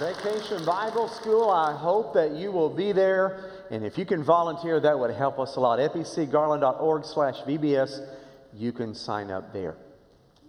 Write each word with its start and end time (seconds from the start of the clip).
Vacation 0.00 0.64
Bible 0.64 1.08
School. 1.08 1.50
I 1.50 1.76
hope 1.76 2.14
that 2.14 2.30
you 2.30 2.50
will 2.50 2.70
be 2.70 2.90
there. 2.90 3.50
And 3.70 3.84
if 3.84 3.98
you 3.98 4.06
can 4.06 4.24
volunteer, 4.24 4.80
that 4.80 4.98
would 4.98 5.10
help 5.10 5.38
us 5.38 5.56
a 5.56 5.60
lot. 5.60 5.78
fbcgarland.org 5.78 7.04
slash 7.04 7.34
VBS. 7.42 8.08
You 8.54 8.72
can 8.72 8.94
sign 8.94 9.30
up 9.30 9.52
there. 9.52 9.76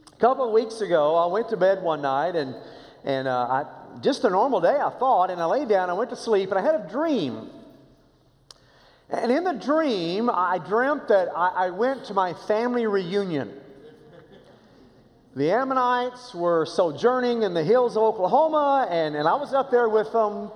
A 0.08 0.16
couple 0.22 0.48
of 0.48 0.54
weeks 0.54 0.80
ago, 0.80 1.18
I 1.18 1.26
went 1.26 1.50
to 1.50 1.58
bed 1.58 1.84
one 1.84 2.02
night 2.02 2.38
and, 2.38 2.56
and 3.04 3.28
uh, 3.28 3.32
I, 3.34 4.00
just 4.00 4.24
a 4.24 4.30
normal 4.30 4.62
day, 4.62 4.80
I 4.80 4.90
thought, 4.90 5.30
and 5.30 5.42
I 5.42 5.46
lay 5.46 5.66
down, 5.66 5.90
I 5.90 5.94
went 5.94 6.12
to 6.12 6.16
sleep, 6.16 6.50
and 6.52 6.58
I 6.58 6.62
had 6.62 6.76
a 6.76 6.88
dream. 6.90 7.50
And 9.10 9.34
in 9.34 9.44
the 9.44 9.52
dream, 9.52 10.30
I 10.30 10.60
dreamt 10.60 11.10
that 11.10 11.28
I, 11.36 11.66
I 11.66 11.70
went 11.72 12.06
to 12.06 12.14
my 12.14 12.34
family 12.48 12.88
reunion. 12.88 13.61
The 15.34 15.50
Ammonites 15.50 16.34
were 16.34 16.66
sojourning 16.66 17.44
in 17.44 17.54
the 17.54 17.64
hills 17.64 17.96
of 17.96 18.04
Oklahoma, 18.04 18.86
and, 18.92 19.16
and 19.16 19.26
I 19.26 19.36
was 19.36 19.54
up 19.54 19.72
there 19.72 19.88
with 19.88 20.12
them. 20.12 20.52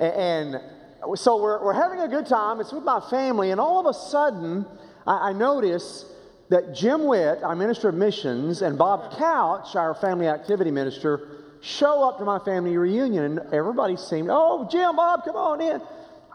And, 0.00 0.54
and 0.54 1.18
so 1.18 1.42
we're, 1.42 1.62
we're 1.62 1.74
having 1.74 2.00
a 2.00 2.08
good 2.08 2.26
time. 2.26 2.58
It's 2.58 2.72
with 2.72 2.82
my 2.82 3.00
family, 3.10 3.50
and 3.50 3.60
all 3.60 3.78
of 3.78 3.84
a 3.84 3.92
sudden, 3.92 4.64
I, 5.06 5.28
I 5.28 5.32
notice 5.34 6.06
that 6.48 6.74
Jim 6.74 7.04
Witt, 7.04 7.42
our 7.42 7.54
minister 7.54 7.90
of 7.90 7.94
missions, 7.94 8.62
and 8.62 8.78
Bob 8.78 9.18
Couch, 9.18 9.76
our 9.76 9.94
family 9.94 10.28
activity 10.28 10.70
minister, 10.70 11.28
show 11.60 12.08
up 12.08 12.16
to 12.18 12.24
my 12.24 12.38
family 12.38 12.78
reunion, 12.78 13.24
and 13.24 13.40
everybody 13.52 13.96
seemed, 13.98 14.28
oh, 14.30 14.66
Jim, 14.70 14.96
Bob, 14.96 15.24
come 15.26 15.36
on 15.36 15.60
in. 15.60 15.82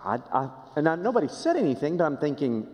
I, 0.04 0.20
I, 0.32 0.49
and 0.76 0.88
I, 0.88 0.95
nobody 0.98 1.29
said 1.29 1.55
anything, 1.55 1.98
but 1.98 2.04
I'm 2.04 2.18
thinking, 2.18 2.68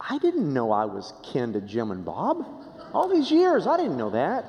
I 0.00 0.16
didn't 0.16 0.54
know 0.54 0.72
I 0.72 0.86
was 0.86 1.12
kin 1.22 1.52
to 1.52 1.60
Jim 1.60 1.90
and 1.90 2.02
Bob. 2.02 2.65
All 2.92 3.08
these 3.08 3.30
years, 3.30 3.66
I 3.66 3.76
didn't 3.76 3.96
know 3.96 4.10
that. 4.10 4.44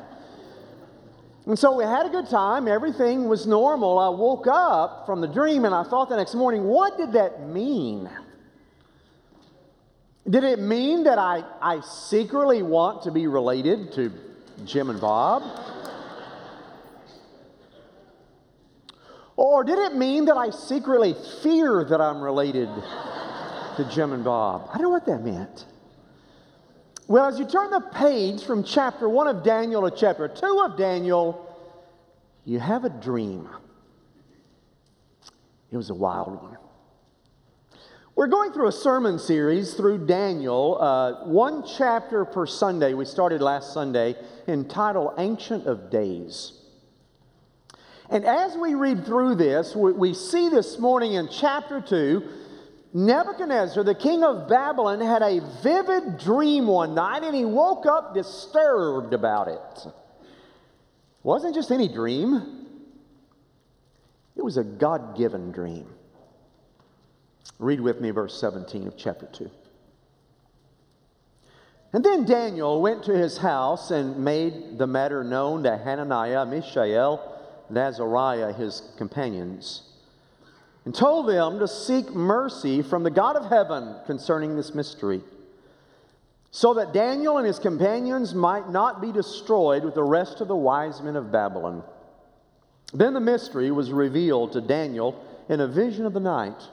And 1.45 1.57
so 1.57 1.77
we 1.77 1.83
had 1.83 2.05
a 2.05 2.09
good 2.09 2.29
time. 2.29 2.67
Everything 2.67 3.29
was 3.29 3.47
normal. 3.47 3.99
I 3.99 4.09
woke 4.09 4.47
up 4.47 5.05
from 5.05 5.21
the 5.21 5.27
dream 5.27 5.65
and 5.65 5.73
I 5.73 5.83
thought 5.83 6.09
the 6.09 6.17
next 6.17 6.35
morning, 6.35 6.65
what 6.65 6.97
did 6.97 7.13
that 7.13 7.47
mean? 7.47 8.09
Did 10.29 10.43
it 10.43 10.59
mean 10.59 11.03
that 11.05 11.17
I, 11.17 11.43
I 11.61 11.79
secretly 11.81 12.61
want 12.63 13.03
to 13.03 13.11
be 13.11 13.27
related 13.27 13.93
to 13.93 14.11
Jim 14.65 14.89
and 14.89 14.99
Bob? 14.99 15.43
or 19.37 19.63
did 19.63 19.77
it 19.79 19.95
mean 19.95 20.25
that 20.25 20.35
I 20.35 20.49
secretly 20.49 21.15
fear 21.41 21.85
that 21.85 22.01
I'm 22.01 22.21
related 22.21 22.67
to 23.77 23.89
Jim 23.89 24.11
and 24.11 24.23
Bob? 24.23 24.69
I 24.73 24.73
don't 24.73 24.83
know 24.83 24.89
what 24.89 25.05
that 25.05 25.23
meant. 25.23 25.65
Well, 27.07 27.25
as 27.25 27.39
you 27.39 27.45
turn 27.45 27.69
the 27.69 27.79
page 27.79 28.43
from 28.43 28.65
chapter 28.65 29.07
1 29.07 29.27
of 29.27 29.41
Daniel 29.41 29.89
to 29.89 29.95
chapter 29.95 30.27
2 30.27 30.61
of 30.65 30.77
Daniel, 30.77 31.55
you 32.43 32.59
have 32.59 32.83
a 32.83 32.89
dream. 32.89 33.47
It 35.71 35.77
was 35.77 35.89
a 35.89 35.93
wild 35.93 36.41
one. 36.41 36.57
We're 38.13 38.27
going 38.27 38.51
through 38.51 38.67
a 38.67 38.73
sermon 38.73 39.19
series 39.19 39.73
through 39.75 40.05
Daniel, 40.05 40.77
uh, 40.81 41.25
one 41.27 41.63
chapter 41.65 42.25
per 42.25 42.45
Sunday. 42.45 42.93
We 42.93 43.05
started 43.05 43.41
last 43.41 43.73
Sunday, 43.73 44.15
entitled 44.45 45.13
Ancient 45.17 45.65
of 45.65 45.89
Days. 45.89 46.59
And 48.09 48.25
as 48.25 48.57
we 48.57 48.73
read 48.73 49.05
through 49.05 49.35
this, 49.35 49.75
we, 49.77 49.93
we 49.93 50.13
see 50.13 50.49
this 50.49 50.77
morning 50.77 51.13
in 51.13 51.29
chapter 51.29 51.79
2 51.79 52.27
Nebuchadnezzar, 52.93 53.83
the 53.83 53.95
king 53.95 54.23
of 54.23 54.47
Babylon, 54.47 55.01
had 55.01 55.21
a 55.21 55.41
vivid 55.61 56.17
dream 56.17 56.67
one 56.67 56.95
night 56.95 57.23
and 57.23 57.35
he 57.35 57.45
woke 57.45 57.85
up 57.85 58.13
disturbed 58.13 59.13
about 59.13 59.47
it. 59.47 59.85
It 59.85 59.93
wasn't 61.23 61.53
just 61.53 61.71
any 61.71 61.87
dream, 61.87 62.65
it 64.35 64.43
was 64.43 64.57
a 64.57 64.63
God 64.63 65.17
given 65.17 65.51
dream. 65.51 65.87
Read 67.59 67.81
with 67.81 67.99
me 67.99 68.11
verse 68.11 68.39
17 68.39 68.87
of 68.87 68.95
chapter 68.95 69.27
2. 69.33 69.49
And 71.93 72.03
then 72.03 72.25
Daniel 72.25 72.81
went 72.81 73.03
to 73.05 73.17
his 73.17 73.37
house 73.37 73.91
and 73.91 74.17
made 74.23 74.77
the 74.77 74.85
matter 74.85 75.23
known 75.23 75.63
to 75.63 75.77
Hananiah, 75.77 76.45
Mishael, 76.45 77.35
and 77.69 77.77
Azariah, 77.77 78.53
his 78.53 78.83
companions 78.97 79.87
and 80.87 80.95
told 80.95 81.27
them 81.27 81.59
to 81.59 81.67
seek 81.67 82.11
mercy 82.11 82.81
from 82.81 83.03
the 83.03 83.09
God 83.09 83.35
of 83.35 83.49
heaven 83.49 83.93
concerning 84.05 84.55
this 84.55 84.73
mystery, 84.73 85.21
so 86.49 86.75
that 86.75 86.93
Daniel 86.93 87.37
and 87.37 87.45
his 87.45 87.59
companions 87.59 88.33
might 88.33 88.69
not 88.69 89.01
be 89.01 89.11
destroyed 89.11 89.83
with 89.83 89.95
the 89.95 90.03
rest 90.03 90.39
of 90.39 90.47
the 90.47 90.55
wise 90.55 91.01
men 91.01 91.17
of 91.17 91.29
Babylon. 91.29 91.83
Then 92.93 93.13
the 93.13 93.19
mystery 93.19 93.69
was 93.69 93.91
revealed 93.91 94.53
to 94.53 94.61
Daniel 94.61 95.21
in 95.49 95.59
a 95.59 95.67
vision 95.67 96.05
of 96.05 96.13
the 96.13 96.21
night. 96.21 96.63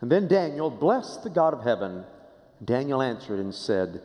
And 0.00 0.10
then 0.10 0.26
Daniel 0.26 0.68
blessed 0.68 1.22
the 1.22 1.30
God 1.30 1.54
of 1.54 1.62
heaven. 1.62 2.02
Daniel 2.64 3.00
answered 3.00 3.38
and 3.38 3.54
said, 3.54 4.02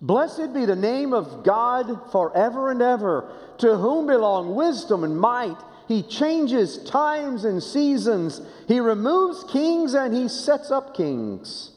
Blessed 0.00 0.52
be 0.52 0.64
the 0.64 0.74
name 0.74 1.12
of 1.12 1.44
God 1.44 2.10
forever 2.10 2.72
and 2.72 2.82
ever, 2.82 3.30
to 3.58 3.76
whom 3.76 4.08
belong 4.08 4.56
wisdom 4.56 5.04
and 5.04 5.16
might 5.16 5.58
he 5.88 6.02
changes 6.02 6.76
times 6.84 7.46
and 7.46 7.62
seasons. 7.62 8.42
He 8.68 8.78
removes 8.78 9.42
kings 9.50 9.94
and 9.94 10.14
he 10.14 10.28
sets 10.28 10.70
up 10.70 10.94
kings. 10.94 11.72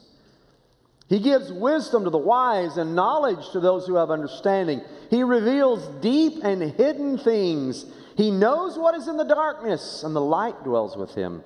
He 1.08 1.18
gives 1.18 1.50
wisdom 1.50 2.04
to 2.04 2.10
the 2.10 2.18
wise 2.18 2.76
and 2.76 2.94
knowledge 2.94 3.50
to 3.52 3.60
those 3.60 3.86
who 3.86 3.96
have 3.96 4.10
understanding. 4.10 4.82
He 5.08 5.22
reveals 5.22 5.86
deep 6.02 6.44
and 6.44 6.62
hidden 6.62 7.16
things. 7.18 7.86
He 8.16 8.30
knows 8.30 8.78
what 8.78 8.94
is 8.94 9.08
in 9.08 9.16
the 9.16 9.24
darkness, 9.24 10.02
and 10.02 10.14
the 10.14 10.20
light 10.20 10.62
dwells 10.62 10.96
with 10.96 11.14
him. 11.14 11.42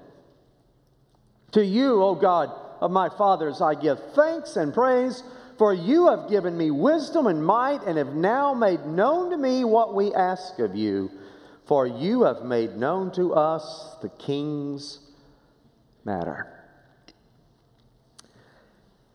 To 1.52 1.64
you, 1.64 2.02
O 2.02 2.16
God 2.16 2.50
of 2.80 2.90
my 2.90 3.08
fathers, 3.08 3.60
I 3.60 3.74
give 3.76 3.98
thanks 4.14 4.56
and 4.56 4.74
praise, 4.74 5.22
for 5.56 5.72
you 5.72 6.08
have 6.08 6.28
given 6.28 6.56
me 6.58 6.70
wisdom 6.72 7.28
and 7.28 7.44
might, 7.44 7.82
and 7.84 7.96
have 7.96 8.14
now 8.14 8.54
made 8.54 8.84
known 8.84 9.30
to 9.30 9.36
me 9.36 9.64
what 9.64 9.94
we 9.94 10.12
ask 10.12 10.58
of 10.58 10.74
you. 10.74 11.10
For 11.66 11.86
you 11.86 12.22
have 12.22 12.44
made 12.44 12.76
known 12.76 13.10
to 13.12 13.34
us 13.34 13.96
the 14.00 14.08
king's 14.08 15.00
matter. 16.04 16.46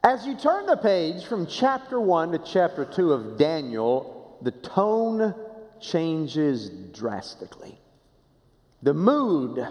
As 0.04 0.26
you 0.26 0.36
turn 0.36 0.66
the 0.66 0.76
page 0.76 1.24
from 1.24 1.48
chapter 1.48 2.00
1 2.00 2.34
to 2.34 2.40
chapter 2.40 2.84
2 2.84 3.14
of 3.14 3.38
Daniel, 3.38 4.38
the 4.42 4.52
tone 4.52 5.34
changes 5.80 6.70
drastically. 6.70 7.80
The 8.84 8.94
mood 8.94 9.66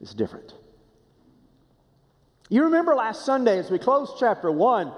is 0.00 0.14
different. 0.14 0.54
You 2.48 2.64
remember 2.64 2.94
last 2.94 3.24
Sunday 3.24 3.58
as 3.58 3.70
we 3.70 3.78
closed 3.78 4.14
chapter 4.18 4.50
1, 4.50 4.92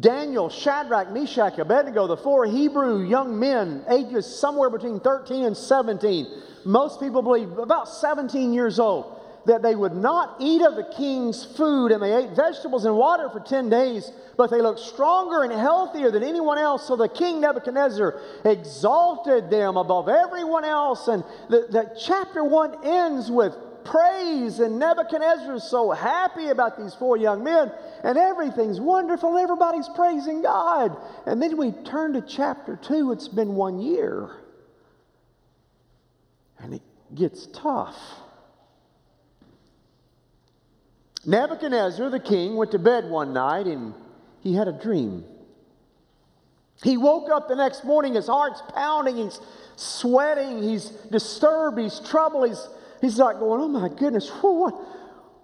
Daniel, 0.00 0.50
Shadrach, 0.50 1.10
Meshach, 1.12 1.58
Abednego, 1.58 2.06
the 2.06 2.18
four 2.18 2.44
Hebrew 2.44 3.02
young 3.02 3.38
men, 3.38 3.82
ages 3.88 4.26
somewhere 4.26 4.68
between 4.68 5.00
13 5.00 5.44
and 5.44 5.56
17, 5.56 6.26
most 6.66 7.00
people 7.00 7.22
believe 7.22 7.56
about 7.56 7.88
17 7.88 8.52
years 8.52 8.78
old, 8.78 9.20
that 9.46 9.62
they 9.62 9.74
would 9.74 9.94
not 9.94 10.36
eat 10.38 10.60
of 10.60 10.76
the 10.76 10.84
king's 10.96 11.44
food, 11.44 11.92
and 11.92 12.02
they 12.02 12.14
ate 12.14 12.36
vegetables 12.36 12.84
and 12.84 12.94
water 12.94 13.30
for 13.30 13.40
10 13.40 13.70
days, 13.70 14.10
but 14.36 14.50
they 14.50 14.60
looked 14.60 14.80
stronger 14.80 15.42
and 15.42 15.52
healthier 15.52 16.10
than 16.10 16.22
anyone 16.22 16.58
else. 16.58 16.86
So 16.86 16.94
the 16.96 17.08
king 17.08 17.40
Nebuchadnezzar 17.40 18.20
exalted 18.44 19.48
them 19.48 19.78
above 19.78 20.10
everyone 20.10 20.64
else. 20.64 21.08
And 21.08 21.24
the, 21.48 21.66
the 21.70 21.98
chapter 21.98 22.44
1 22.44 22.84
ends 22.84 23.30
with 23.30 23.54
praise, 23.84 24.60
and 24.60 24.78
Nebuchadnezzar 24.78 25.54
is 25.54 25.64
so 25.64 25.90
happy 25.90 26.48
about 26.48 26.78
these 26.78 26.94
four 26.94 27.16
young 27.16 27.44
men, 27.44 27.70
and 28.02 28.18
everything's 28.18 28.80
wonderful, 28.80 29.36
everybody's 29.36 29.88
praising 29.94 30.42
God. 30.42 30.96
And 31.26 31.42
then 31.42 31.56
we 31.56 31.72
turn 31.72 32.14
to 32.14 32.22
chapter 32.22 32.76
2, 32.76 33.12
it's 33.12 33.28
been 33.28 33.54
one 33.54 33.78
year, 33.78 34.30
and 36.58 36.74
it 36.74 36.82
gets 37.14 37.46
tough. 37.46 37.96
Nebuchadnezzar, 41.26 42.10
the 42.10 42.20
king, 42.20 42.56
went 42.56 42.72
to 42.72 42.78
bed 42.78 43.08
one 43.08 43.32
night 43.32 43.66
and 43.66 43.94
he 44.40 44.54
had 44.54 44.68
a 44.68 44.72
dream. 44.72 45.24
He 46.82 46.96
woke 46.96 47.30
up 47.30 47.48
the 47.48 47.56
next 47.56 47.84
morning, 47.84 48.14
his 48.14 48.26
heart's 48.26 48.60
pounding, 48.74 49.16
he's 49.16 49.40
sweating, 49.76 50.62
he's 50.62 50.90
disturbed, 51.10 51.78
he's 51.78 52.00
troubled, 52.00 52.48
he's 52.48 52.68
He's 53.04 53.18
like 53.18 53.38
going, 53.38 53.60
oh 53.60 53.68
my 53.68 53.90
goodness, 53.90 54.30
what, 54.40 54.72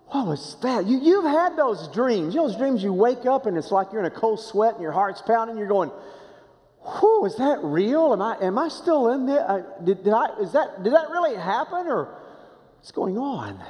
what 0.07 0.27
was 0.27 0.57
that? 0.63 0.87
You, 0.87 0.99
you've 0.99 1.27
had 1.27 1.59
those 1.59 1.89
dreams. 1.89 2.35
You 2.35 2.41
know 2.41 2.49
those 2.49 2.57
dreams 2.57 2.83
you 2.83 2.91
wake 2.91 3.27
up 3.27 3.45
and 3.45 3.55
it's 3.59 3.71
like 3.71 3.89
you're 3.93 4.01
in 4.01 4.11
a 4.11 4.11
cold 4.11 4.41
sweat 4.41 4.73
and 4.73 4.83
your 4.83 4.93
heart's 4.93 5.21
pounding. 5.21 5.59
You're 5.59 5.69
going, 5.69 5.91
whew, 7.01 7.27
is 7.27 7.37
that 7.37 7.59
real? 7.63 8.15
Am 8.15 8.23
I, 8.23 8.39
am 8.41 8.59
I 8.59 8.69
still 8.69 9.13
in 9.13 9.27
there? 9.27 9.47
Uh, 9.47 9.59
did, 9.85 10.05
did, 10.05 10.15
I, 10.15 10.41
is 10.41 10.53
that, 10.53 10.83
did 10.83 10.95
that 10.95 11.11
really 11.11 11.37
happen 11.37 11.87
or 11.87 12.19
what's 12.79 12.93
going 12.93 13.19
on? 13.19 13.63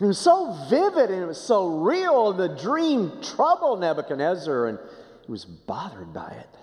It 0.00 0.06
was 0.06 0.18
so 0.18 0.56
vivid 0.70 1.10
and 1.10 1.22
it 1.22 1.26
was 1.26 1.38
so 1.38 1.80
real. 1.80 2.32
The 2.32 2.48
dream 2.48 3.20
troubled 3.20 3.80
Nebuchadnezzar 3.80 4.68
and 4.68 4.78
he 5.26 5.30
was 5.30 5.44
bothered 5.44 6.14
by 6.14 6.30
it. 6.30 6.59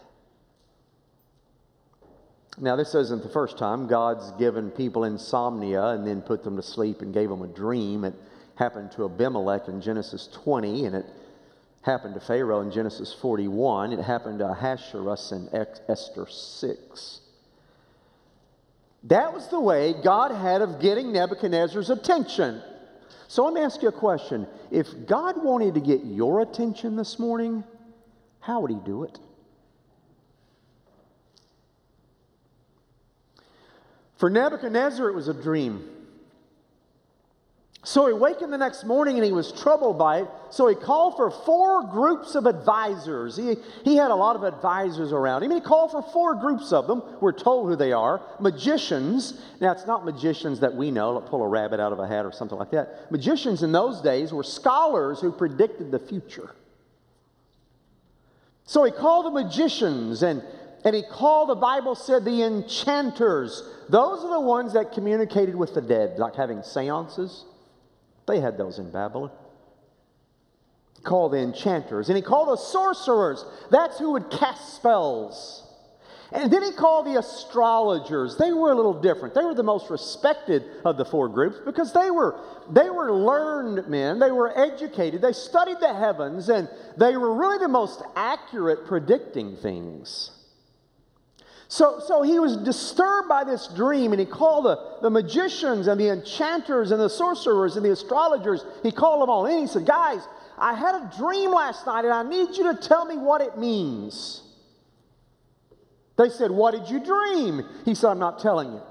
Now, 2.59 2.75
this 2.75 2.95
isn't 2.95 3.21
the 3.21 3.29
first 3.29 3.59
time 3.59 3.85
God's 3.85 4.31
given 4.31 4.71
people 4.71 5.03
insomnia 5.03 5.89
and 5.89 6.07
then 6.07 6.21
put 6.21 6.43
them 6.43 6.55
to 6.55 6.63
sleep 6.63 7.01
and 7.01 7.13
gave 7.13 7.29
them 7.29 7.43
a 7.43 7.47
dream. 7.47 8.03
It 8.03 8.15
happened 8.55 8.91
to 8.93 9.05
Abimelech 9.05 9.67
in 9.67 9.79
Genesis 9.79 10.27
20, 10.33 10.85
and 10.85 10.95
it 10.95 11.05
happened 11.83 12.15
to 12.15 12.19
Pharaoh 12.19 12.61
in 12.61 12.71
Genesis 12.71 13.13
41. 13.13 13.93
It 13.93 13.99
happened 13.99 14.39
to 14.39 14.49
Ahasuerus 14.49 15.31
in 15.31 15.49
Esther 15.87 16.25
6. 16.27 17.21
That 19.03 19.33
was 19.33 19.47
the 19.49 19.59
way 19.59 19.93
God 20.03 20.31
had 20.31 20.63
of 20.63 20.81
getting 20.81 21.13
Nebuchadnezzar's 21.13 21.91
attention. 21.91 22.63
So 23.27 23.45
let 23.45 23.53
me 23.53 23.61
ask 23.61 23.83
you 23.83 23.89
a 23.89 23.91
question. 23.91 24.47
If 24.71 24.87
God 25.05 25.43
wanted 25.43 25.75
to 25.75 25.79
get 25.79 26.03
your 26.03 26.41
attention 26.41 26.95
this 26.95 27.19
morning, 27.19 27.63
how 28.39 28.61
would 28.61 28.71
He 28.71 28.77
do 28.77 29.03
it? 29.03 29.19
For 34.17 34.29
Nebuchadnezzar, 34.29 35.07
it 35.07 35.13
was 35.13 35.27
a 35.27 35.33
dream. 35.33 35.89
So 37.83 38.05
he 38.07 38.11
wakened 38.11 38.51
the 38.51 38.57
next 38.57 38.83
morning 38.83 39.15
and 39.15 39.23
he 39.23 39.31
was 39.31 39.53
troubled 39.53 39.97
by 39.97 40.21
it. 40.21 40.27
So 40.49 40.67
he 40.67 40.75
called 40.75 41.15
for 41.15 41.31
four 41.31 41.83
groups 41.83 42.35
of 42.35 42.45
advisors. 42.45 43.37
He, 43.37 43.55
he 43.85 43.95
had 43.95 44.11
a 44.11 44.15
lot 44.15 44.35
of 44.35 44.43
advisors 44.43 45.13
around 45.13 45.43
him. 45.43 45.51
He 45.51 45.61
called 45.61 45.91
for 45.91 46.01
four 46.01 46.35
groups 46.35 46.73
of 46.73 46.85
them. 46.87 47.01
We're 47.21 47.31
told 47.31 47.69
who 47.69 47.77
they 47.77 47.93
are 47.93 48.21
magicians. 48.41 49.39
Now, 49.61 49.71
it's 49.71 49.87
not 49.87 50.03
magicians 50.03 50.59
that 50.59 50.75
we 50.75 50.91
know, 50.91 51.13
like 51.13 51.29
pull 51.29 51.41
a 51.41 51.47
rabbit 51.47 51.79
out 51.79 51.93
of 51.93 51.99
a 51.99 52.07
hat 52.07 52.25
or 52.25 52.33
something 52.33 52.57
like 52.57 52.71
that. 52.71 53.09
Magicians 53.09 53.63
in 53.63 53.71
those 53.71 54.01
days 54.01 54.33
were 54.33 54.43
scholars 54.43 55.21
who 55.21 55.31
predicted 55.31 55.89
the 55.89 55.99
future. 55.99 56.49
So 58.65 58.83
he 58.83 58.91
called 58.91 59.27
the 59.27 59.31
magicians 59.31 60.23
and, 60.23 60.43
and 60.85 60.95
he 60.95 61.03
called, 61.03 61.49
the 61.49 61.55
Bible 61.55 61.95
said, 61.95 62.23
the 62.23 62.43
enchanters. 62.43 63.63
Those 63.89 64.23
are 64.23 64.31
the 64.31 64.39
ones 64.39 64.73
that 64.73 64.91
communicated 64.91 65.55
with 65.55 65.73
the 65.73 65.81
dead, 65.81 66.19
like 66.19 66.35
having 66.35 66.63
seances. 66.63 67.45
They 68.27 68.39
had 68.39 68.57
those 68.57 68.79
in 68.79 68.91
Babylon. 68.91 69.31
He 70.95 71.01
called 71.03 71.33
the 71.33 71.39
enchanters, 71.39 72.09
and 72.09 72.15
he 72.15 72.21
called 72.21 72.49
the 72.49 72.57
sorcerers. 72.57 73.45
That's 73.71 73.97
who 73.97 74.11
would 74.13 74.29
cast 74.29 74.75
spells. 74.75 75.63
And 76.31 76.51
then 76.51 76.61
he 76.61 76.73
called 76.73 77.05
the 77.05 77.17
astrologers. 77.17 78.35
They 78.35 78.51
were 78.51 78.73
a 78.73 78.75
little 78.75 78.99
different. 78.99 79.33
They 79.33 79.45
were 79.45 79.53
the 79.53 79.63
most 79.63 79.89
respected 79.89 80.63
of 80.83 80.97
the 80.97 81.05
four 81.05 81.29
groups 81.29 81.57
because 81.65 81.93
they 81.93 82.11
were, 82.11 82.37
they 82.69 82.89
were 82.89 83.13
learned 83.13 83.87
men. 83.87 84.19
They 84.19 84.31
were 84.31 84.57
educated. 84.57 85.21
They 85.21 85.31
studied 85.31 85.79
the 85.79 85.93
heavens, 85.93 86.49
and 86.49 86.67
they 86.97 87.15
were 87.15 87.33
really 87.33 87.59
the 87.59 87.69
most 87.69 88.01
accurate 88.15 88.85
predicting 88.85 89.55
things. 89.55 90.31
So, 91.69 91.99
so 92.05 92.21
he 92.21 92.39
was 92.39 92.55
disturbed 92.57 93.27
by 93.27 93.43
this 93.43 93.67
dream, 93.67 94.13
and 94.13 94.19
he 94.19 94.25
called 94.25 94.65
the, 94.65 94.99
the 95.01 95.09
magicians 95.09 95.87
and 95.87 95.99
the 95.99 96.09
enchanters 96.09 96.91
and 96.91 96.99
the 96.99 97.09
sorcerers 97.09 97.75
and 97.75 97.85
the 97.85 97.91
astrologers. 97.91 98.63
He 98.83 98.91
called 98.91 99.21
them 99.21 99.29
all 99.29 99.45
in. 99.45 99.59
He 99.59 99.67
said, 99.67 99.85
Guys, 99.85 100.21
I 100.57 100.73
had 100.73 100.95
a 100.95 101.11
dream 101.17 101.51
last 101.51 101.85
night, 101.85 102.05
and 102.05 102.13
I 102.13 102.23
need 102.23 102.55
you 102.55 102.73
to 102.73 102.75
tell 102.75 103.05
me 103.05 103.17
what 103.17 103.41
it 103.41 103.57
means. 103.57 104.43
They 106.17 106.29
said, 106.29 106.51
What 106.51 106.71
did 106.71 106.89
you 106.89 107.03
dream? 107.03 107.63
He 107.83 107.95
said, 107.95 108.11
I'm 108.11 108.19
not 108.19 108.39
telling 108.39 108.71
you. 108.71 108.81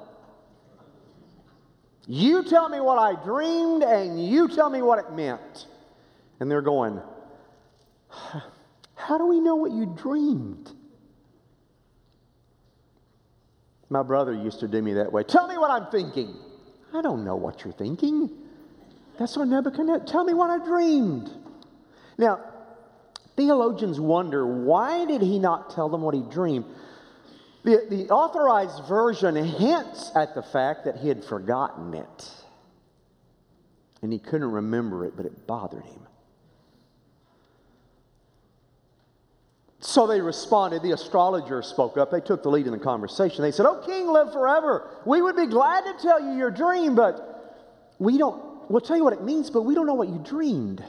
You 2.06 2.44
tell 2.44 2.68
me 2.68 2.80
what 2.80 2.98
I 2.98 3.20
dreamed, 3.24 3.84
and 3.84 4.24
you 4.24 4.48
tell 4.48 4.68
me 4.68 4.82
what 4.82 4.98
it 4.98 5.12
meant. 5.12 5.66
And 6.40 6.50
they're 6.50 6.60
going, 6.60 7.00
How 8.94 9.16
do 9.16 9.26
we 9.26 9.40
know 9.40 9.56
what 9.56 9.72
you 9.72 9.86
dreamed? 9.86 10.72
My 13.88 14.02
brother 14.02 14.32
used 14.32 14.60
to 14.60 14.68
do 14.68 14.82
me 14.82 14.94
that 14.94 15.12
way. 15.12 15.22
Tell 15.22 15.46
me 15.46 15.56
what 15.58 15.70
I'm 15.70 15.90
thinking. 15.90 16.34
I 16.92 17.02
don't 17.02 17.24
know 17.24 17.36
what 17.36 17.64
you're 17.64 17.74
thinking. 17.74 18.30
That's 19.18 19.36
what 19.36 19.48
Nebuchadnezzar, 19.48 20.06
tell 20.06 20.24
me 20.24 20.34
what 20.34 20.50
I 20.50 20.64
dreamed. 20.64 21.30
Now, 22.18 22.40
theologians 23.36 24.00
wonder 24.00 24.46
why 24.46 25.04
did 25.06 25.22
he 25.22 25.38
not 25.38 25.70
tell 25.70 25.88
them 25.88 26.02
what 26.02 26.14
he 26.14 26.22
dreamed? 26.22 26.66
The, 27.64 27.86
the 27.88 28.08
authorized 28.10 28.84
version 28.84 29.34
hints 29.36 30.12
at 30.14 30.34
the 30.34 30.42
fact 30.42 30.84
that 30.84 30.96
he 30.96 31.08
had 31.08 31.24
forgotten 31.24 31.94
it. 31.94 32.30
And 34.02 34.12
he 34.12 34.18
couldn't 34.18 34.50
remember 34.50 35.04
it, 35.04 35.16
but 35.16 35.26
it 35.26 35.46
bothered 35.46 35.84
him. 35.84 36.06
So 39.86 40.08
they 40.08 40.20
responded. 40.20 40.82
The 40.82 40.90
astrologer 40.90 41.62
spoke 41.62 41.96
up. 41.96 42.10
They 42.10 42.20
took 42.20 42.42
the 42.42 42.50
lead 42.50 42.66
in 42.66 42.72
the 42.72 42.78
conversation. 42.78 43.42
They 43.42 43.52
said, 43.52 43.66
Oh, 43.66 43.84
king, 43.86 44.08
live 44.08 44.32
forever. 44.32 44.90
We 45.04 45.22
would 45.22 45.36
be 45.36 45.46
glad 45.46 45.82
to 45.84 45.94
tell 46.02 46.20
you 46.20 46.36
your 46.36 46.50
dream, 46.50 46.96
but 46.96 47.64
we 48.00 48.18
don't, 48.18 48.68
we'll 48.68 48.80
tell 48.80 48.96
you 48.96 49.04
what 49.04 49.12
it 49.12 49.22
means, 49.22 49.48
but 49.48 49.62
we 49.62 49.76
don't 49.76 49.86
know 49.86 49.94
what 49.94 50.08
you 50.08 50.18
dreamed. 50.18 50.82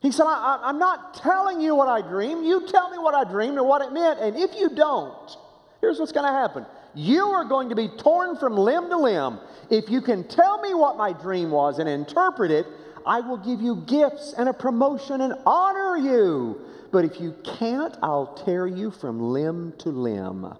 He 0.00 0.10
said, 0.10 0.24
I, 0.24 0.70
am 0.70 0.78
not 0.78 1.12
telling 1.12 1.60
you 1.60 1.74
what 1.74 1.88
I 1.88 2.00
dreamed. 2.00 2.46
You 2.46 2.66
tell 2.66 2.88
me 2.88 2.96
what 2.96 3.14
I 3.14 3.30
dreamed 3.30 3.58
and 3.58 3.68
what 3.68 3.82
it 3.82 3.92
meant. 3.92 4.18
And 4.18 4.34
if 4.34 4.54
you 4.56 4.70
don't, 4.70 5.36
here's 5.82 5.98
what's 5.98 6.12
going 6.12 6.26
to 6.26 6.32
happen 6.32 6.64
you 6.94 7.26
are 7.26 7.44
going 7.44 7.68
to 7.68 7.74
be 7.74 7.88
torn 7.88 8.38
from 8.38 8.56
limb 8.56 8.88
to 8.88 8.96
limb. 8.96 9.38
If 9.68 9.90
you 9.90 10.00
can 10.00 10.26
tell 10.26 10.62
me 10.62 10.72
what 10.72 10.96
my 10.96 11.12
dream 11.12 11.50
was 11.50 11.78
and 11.78 11.90
interpret 11.90 12.50
it, 12.50 12.66
I 13.06 13.20
will 13.20 13.38
give 13.38 13.60
you 13.60 13.76
gifts 13.86 14.34
and 14.36 14.48
a 14.48 14.52
promotion 14.52 15.20
and 15.20 15.34
honor 15.46 15.96
you. 15.96 16.60
But 16.90 17.04
if 17.04 17.20
you 17.20 17.34
can't, 17.58 17.96
I'll 18.02 18.34
tear 18.44 18.66
you 18.66 18.90
from 18.90 19.20
limb 19.20 19.74
to 19.78 19.88
limb. 19.88 20.54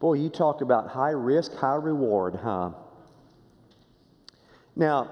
Boy, 0.00 0.14
you 0.14 0.28
talk 0.28 0.60
about 0.60 0.88
high 0.88 1.10
risk, 1.10 1.54
high 1.54 1.76
reward, 1.76 2.36
huh? 2.36 2.70
Now, 4.76 5.10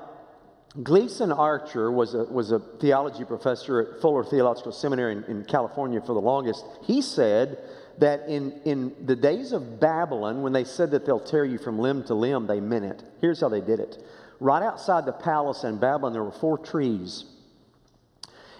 Gleason 0.82 1.32
Archer 1.32 1.90
was 1.90 2.14
a, 2.14 2.24
was 2.24 2.52
a 2.52 2.58
theology 2.58 3.24
professor 3.24 3.80
at 3.80 4.00
Fuller 4.00 4.24
Theological 4.24 4.72
Seminary 4.72 5.12
in, 5.12 5.24
in 5.24 5.44
California 5.44 6.00
for 6.00 6.12
the 6.12 6.20
longest. 6.20 6.64
He 6.82 7.00
said 7.00 7.58
that 7.98 8.28
in, 8.28 8.60
in 8.64 8.94
the 9.06 9.16
days 9.16 9.52
of 9.52 9.80
Babylon, 9.80 10.42
when 10.42 10.52
they 10.52 10.64
said 10.64 10.90
that 10.90 11.06
they'll 11.06 11.18
tear 11.18 11.44
you 11.44 11.58
from 11.58 11.78
limb 11.78 12.04
to 12.04 12.14
limb, 12.14 12.46
they 12.46 12.60
meant 12.60 12.84
it. 12.84 13.02
Here's 13.20 13.40
how 13.40 13.48
they 13.48 13.62
did 13.62 13.80
it 13.80 14.04
right 14.40 14.62
outside 14.62 15.06
the 15.06 15.12
palace 15.12 15.64
in 15.64 15.78
Babylon, 15.78 16.12
there 16.12 16.24
were 16.24 16.30
four 16.30 16.58
trees. 16.58 17.24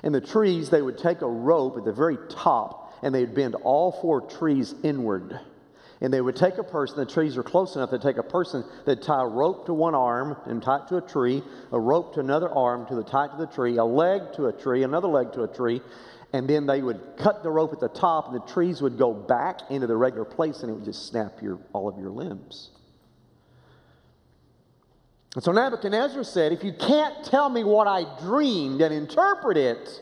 And 0.03 0.15
the 0.15 0.21
trees, 0.21 0.71
they 0.71 0.83
would 0.83 0.99
take 0.99 1.23
a 1.23 1.29
rope 1.29 1.77
at 1.79 1.85
the 1.85 1.93
very 1.93 2.19
top 2.29 2.95
and 3.03 3.15
they'd 3.15 3.35
bend 3.35 3.55
all 3.57 3.93
four 3.93 4.21
trees 4.21 4.75
inward. 4.83 5.39
And 6.01 6.13
they 6.13 6.21
would 6.21 6.37
take 6.37 6.59
a 6.59 6.63
person, 6.63 6.99
the 6.99 7.07
trees 7.07 7.39
are 7.39 7.43
close 7.43 7.75
enough, 7.75 7.91
they'd 7.91 8.03
take 8.03 8.19
a 8.19 8.23
person, 8.23 8.65
they'd 8.85 9.01
tie 9.01 9.23
a 9.23 9.27
rope 9.27 9.67
to 9.67 9.73
one 9.73 9.95
arm 9.95 10.37
and 10.45 10.63
tie 10.63 10.79
it 10.79 10.89
to 10.89 10.99
a 10.99 11.01
tree, 11.01 11.43
a 11.73 11.81
rope 11.81 12.15
to 12.15 12.21
another 12.21 12.51
arm 12.51 12.87
to 12.87 12.95
the 12.95 13.03
tie 13.03 13.29
to 13.29 13.37
the 13.39 13.47
tree, 13.47 13.79
a 13.79 13.85
leg 13.85 14.21
to 14.35 14.47
a 14.47 14.53
tree, 14.53 14.83
another 14.83 15.09
leg 15.09 15.33
to 15.33 15.43
a 15.43 15.49
tree, 15.49 15.81
and 16.33 16.47
then 16.47 16.67
they 16.67 16.83
would 16.83 17.01
cut 17.17 17.43
the 17.43 17.51
rope 17.51 17.73
at 17.73 17.81
the 17.81 17.89
top 17.89 18.27
and 18.27 18.35
the 18.35 18.47
trees 18.47 18.83
would 18.83 18.99
go 18.99 19.15
back 19.15 19.61
into 19.71 19.87
the 19.87 19.97
regular 19.97 20.27
place 20.27 20.61
and 20.61 20.71
it 20.71 20.75
would 20.75 20.85
just 20.85 21.07
snap 21.07 21.41
your, 21.41 21.59
all 21.73 21.89
of 21.89 21.99
your 21.99 22.11
limbs. 22.11 22.71
And 25.37 25.45
so 25.45 25.53
Nebuchadnezzar 25.53 26.25
said, 26.25 26.53
If 26.53 26.65
you 26.65 26.73
can't 26.73 27.23
tell 27.23 27.51
me 27.51 27.63
what 27.63 27.87
I 27.87 28.07
dreamed 28.21 28.81
and 28.81 28.93
interpret 28.93 29.59
it, 29.59 30.01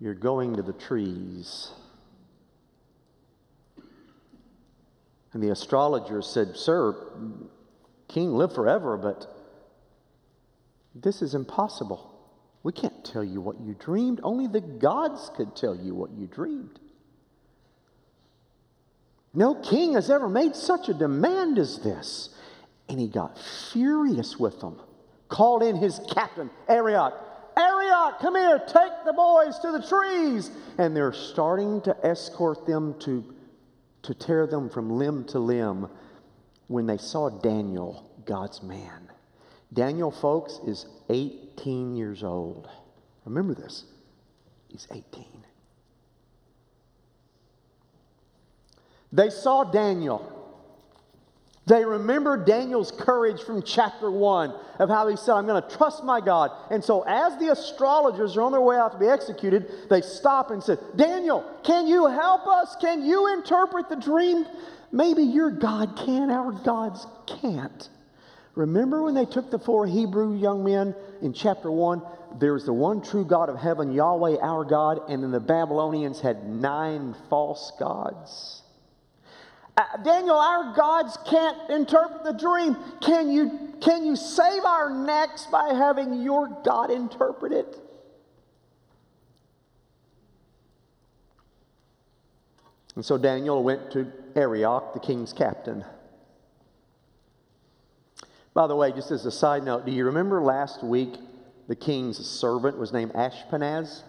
you're 0.00 0.14
going 0.14 0.56
to 0.56 0.62
the 0.62 0.72
trees. 0.72 1.70
And 5.34 5.42
the 5.42 5.50
astrologer 5.50 6.22
said, 6.22 6.56
Sir, 6.56 6.96
king, 8.08 8.32
live 8.32 8.54
forever, 8.54 8.96
but 8.96 9.26
this 10.94 11.20
is 11.20 11.34
impossible. 11.34 12.18
We 12.62 12.72
can't 12.72 13.04
tell 13.04 13.22
you 13.22 13.42
what 13.42 13.60
you 13.60 13.76
dreamed. 13.78 14.20
Only 14.22 14.46
the 14.46 14.62
gods 14.62 15.30
could 15.36 15.54
tell 15.54 15.76
you 15.76 15.94
what 15.94 16.12
you 16.12 16.26
dreamed. 16.26 16.78
No 19.34 19.54
king 19.54 19.92
has 19.92 20.10
ever 20.10 20.30
made 20.30 20.56
such 20.56 20.88
a 20.88 20.94
demand 20.94 21.58
as 21.58 21.80
this. 21.80 22.30
And 22.88 23.00
he 23.00 23.08
got 23.08 23.38
furious 23.72 24.38
with 24.38 24.60
them. 24.60 24.80
Called 25.28 25.62
in 25.62 25.76
his 25.76 26.00
captain, 26.12 26.50
Arioch. 26.68 27.14
Arioch, 27.56 28.18
come 28.20 28.34
here, 28.34 28.58
take 28.58 28.92
the 29.04 29.12
boys 29.12 29.58
to 29.60 29.72
the 29.72 29.82
trees. 29.82 30.50
And 30.78 30.94
they're 30.94 31.12
starting 31.12 31.80
to 31.82 31.96
escort 32.04 32.66
them 32.66 32.98
to, 33.00 33.24
to 34.02 34.14
tear 34.14 34.46
them 34.46 34.68
from 34.68 34.90
limb 34.90 35.24
to 35.26 35.38
limb 35.38 35.88
when 36.68 36.86
they 36.86 36.98
saw 36.98 37.28
Daniel, 37.28 38.10
God's 38.24 38.62
man. 38.62 39.10
Daniel, 39.72 40.10
folks, 40.10 40.60
is 40.66 40.86
18 41.08 41.96
years 41.96 42.22
old. 42.22 42.68
Remember 43.24 43.54
this. 43.54 43.84
He's 44.68 44.86
18. 44.90 45.24
They 49.12 49.28
saw 49.28 49.64
Daniel 49.64 50.41
They 51.66 51.84
remember 51.84 52.36
Daniel's 52.36 52.90
courage 52.90 53.40
from 53.40 53.62
chapter 53.62 54.10
one 54.10 54.52
of 54.80 54.88
how 54.88 55.06
he 55.06 55.16
said, 55.16 55.34
I'm 55.34 55.46
going 55.46 55.62
to 55.62 55.76
trust 55.76 56.02
my 56.02 56.20
God. 56.20 56.50
And 56.70 56.82
so, 56.82 57.02
as 57.02 57.38
the 57.38 57.52
astrologers 57.52 58.36
are 58.36 58.42
on 58.42 58.50
their 58.50 58.60
way 58.60 58.76
out 58.76 58.92
to 58.92 58.98
be 58.98 59.06
executed, 59.06 59.70
they 59.88 60.00
stop 60.00 60.50
and 60.50 60.62
said, 60.62 60.78
Daniel, 60.96 61.44
can 61.62 61.86
you 61.86 62.08
help 62.08 62.48
us? 62.48 62.76
Can 62.80 63.04
you 63.04 63.32
interpret 63.34 63.88
the 63.88 63.96
dream? 63.96 64.44
Maybe 64.90 65.22
your 65.22 65.50
God 65.50 65.96
can, 65.96 66.30
our 66.30 66.50
gods 66.50 67.06
can't. 67.40 67.88
Remember 68.56 69.02
when 69.02 69.14
they 69.14 69.24
took 69.24 69.50
the 69.50 69.58
four 69.58 69.86
Hebrew 69.86 70.34
young 70.36 70.64
men 70.64 70.94
in 71.22 71.32
chapter 71.32 71.70
1? 71.70 72.02
There's 72.38 72.64
the 72.64 72.72
one 72.72 73.02
true 73.02 73.24
God 73.24 73.48
of 73.48 73.56
heaven, 73.56 73.92
Yahweh, 73.92 74.38
our 74.42 74.64
God, 74.64 75.00
and 75.08 75.22
then 75.22 75.30
the 75.30 75.40
Babylonians 75.40 76.20
had 76.20 76.46
nine 76.48 77.14
false 77.30 77.72
gods. 77.78 78.61
Uh, 79.76 79.96
Daniel, 80.04 80.36
our 80.36 80.74
gods 80.74 81.16
can't 81.26 81.70
interpret 81.70 82.24
the 82.24 82.32
dream. 82.32 82.76
Can 83.00 83.30
you, 83.30 83.74
can 83.80 84.04
you 84.04 84.16
save 84.16 84.64
our 84.64 84.90
necks 84.90 85.46
by 85.46 85.72
having 85.72 86.20
your 86.22 86.48
God 86.64 86.90
interpret 86.90 87.52
it? 87.52 87.78
And 92.94 93.04
so 93.04 93.16
Daniel 93.16 93.62
went 93.62 93.90
to 93.92 94.12
Arioch, 94.36 94.92
the 94.92 95.00
king's 95.00 95.32
captain. 95.32 95.84
By 98.52 98.66
the 98.66 98.76
way, 98.76 98.92
just 98.92 99.10
as 99.10 99.24
a 99.24 99.30
side 99.30 99.64
note, 99.64 99.86
do 99.86 99.92
you 99.92 100.04
remember 100.04 100.42
last 100.42 100.84
week 100.84 101.14
the 101.68 101.76
king's 101.76 102.18
servant 102.18 102.76
was 102.76 102.92
named 102.92 103.14
Ashpenaz? 103.14 104.02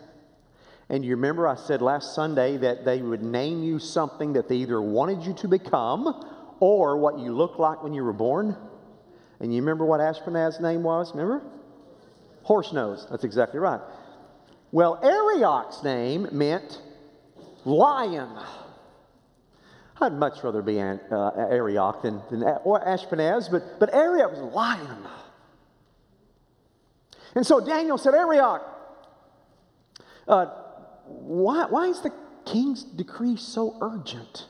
And 0.93 1.03
you 1.03 1.15
remember 1.15 1.47
I 1.47 1.55
said 1.55 1.81
last 1.81 2.13
Sunday 2.13 2.55
that 2.57 2.85
they 2.85 3.01
would 3.01 3.23
name 3.23 3.63
you 3.63 3.79
something 3.79 4.33
that 4.33 4.47
they 4.47 4.57
either 4.57 4.79
wanted 4.79 5.23
you 5.23 5.33
to 5.33 5.47
become 5.47 6.23
or 6.59 6.97
what 6.97 7.17
you 7.17 7.33
looked 7.33 7.57
like 7.59 7.81
when 7.81 7.95
you 7.95 8.03
were 8.03 8.13
born? 8.13 8.55
And 9.39 9.51
you 9.51 9.59
remember 9.59 9.87
what 9.87 10.01
Ashpenaz's 10.01 10.59
name 10.59 10.83
was? 10.83 11.11
Remember? 11.15 11.41
Horse 12.43 12.71
nose. 12.73 13.07
That's 13.09 13.23
exactly 13.23 13.59
right. 13.59 13.81
Well, 14.71 14.99
Arioch's 15.01 15.83
name 15.83 16.27
meant 16.31 16.79
lion. 17.65 18.29
I'd 19.99 20.13
much 20.13 20.43
rather 20.43 20.61
be 20.61 20.79
uh, 20.79 20.97
Arioch 21.35 22.03
than, 22.03 22.21
than 22.29 22.43
or 22.63 22.85
Ashpenaz, 22.85 23.49
but, 23.49 23.79
but 23.79 23.91
Arioch 23.91 24.29
was 24.29 24.41
lion. 24.53 25.07
And 27.33 27.43
so 27.43 27.59
Daniel 27.59 27.97
said, 27.97 28.13
Arioch, 28.13 28.61
uh, 30.27 30.59
why, 31.05 31.65
why 31.69 31.87
is 31.87 32.01
the 32.01 32.11
king's 32.45 32.83
decree 32.83 33.37
so 33.37 33.77
urgent? 33.81 34.47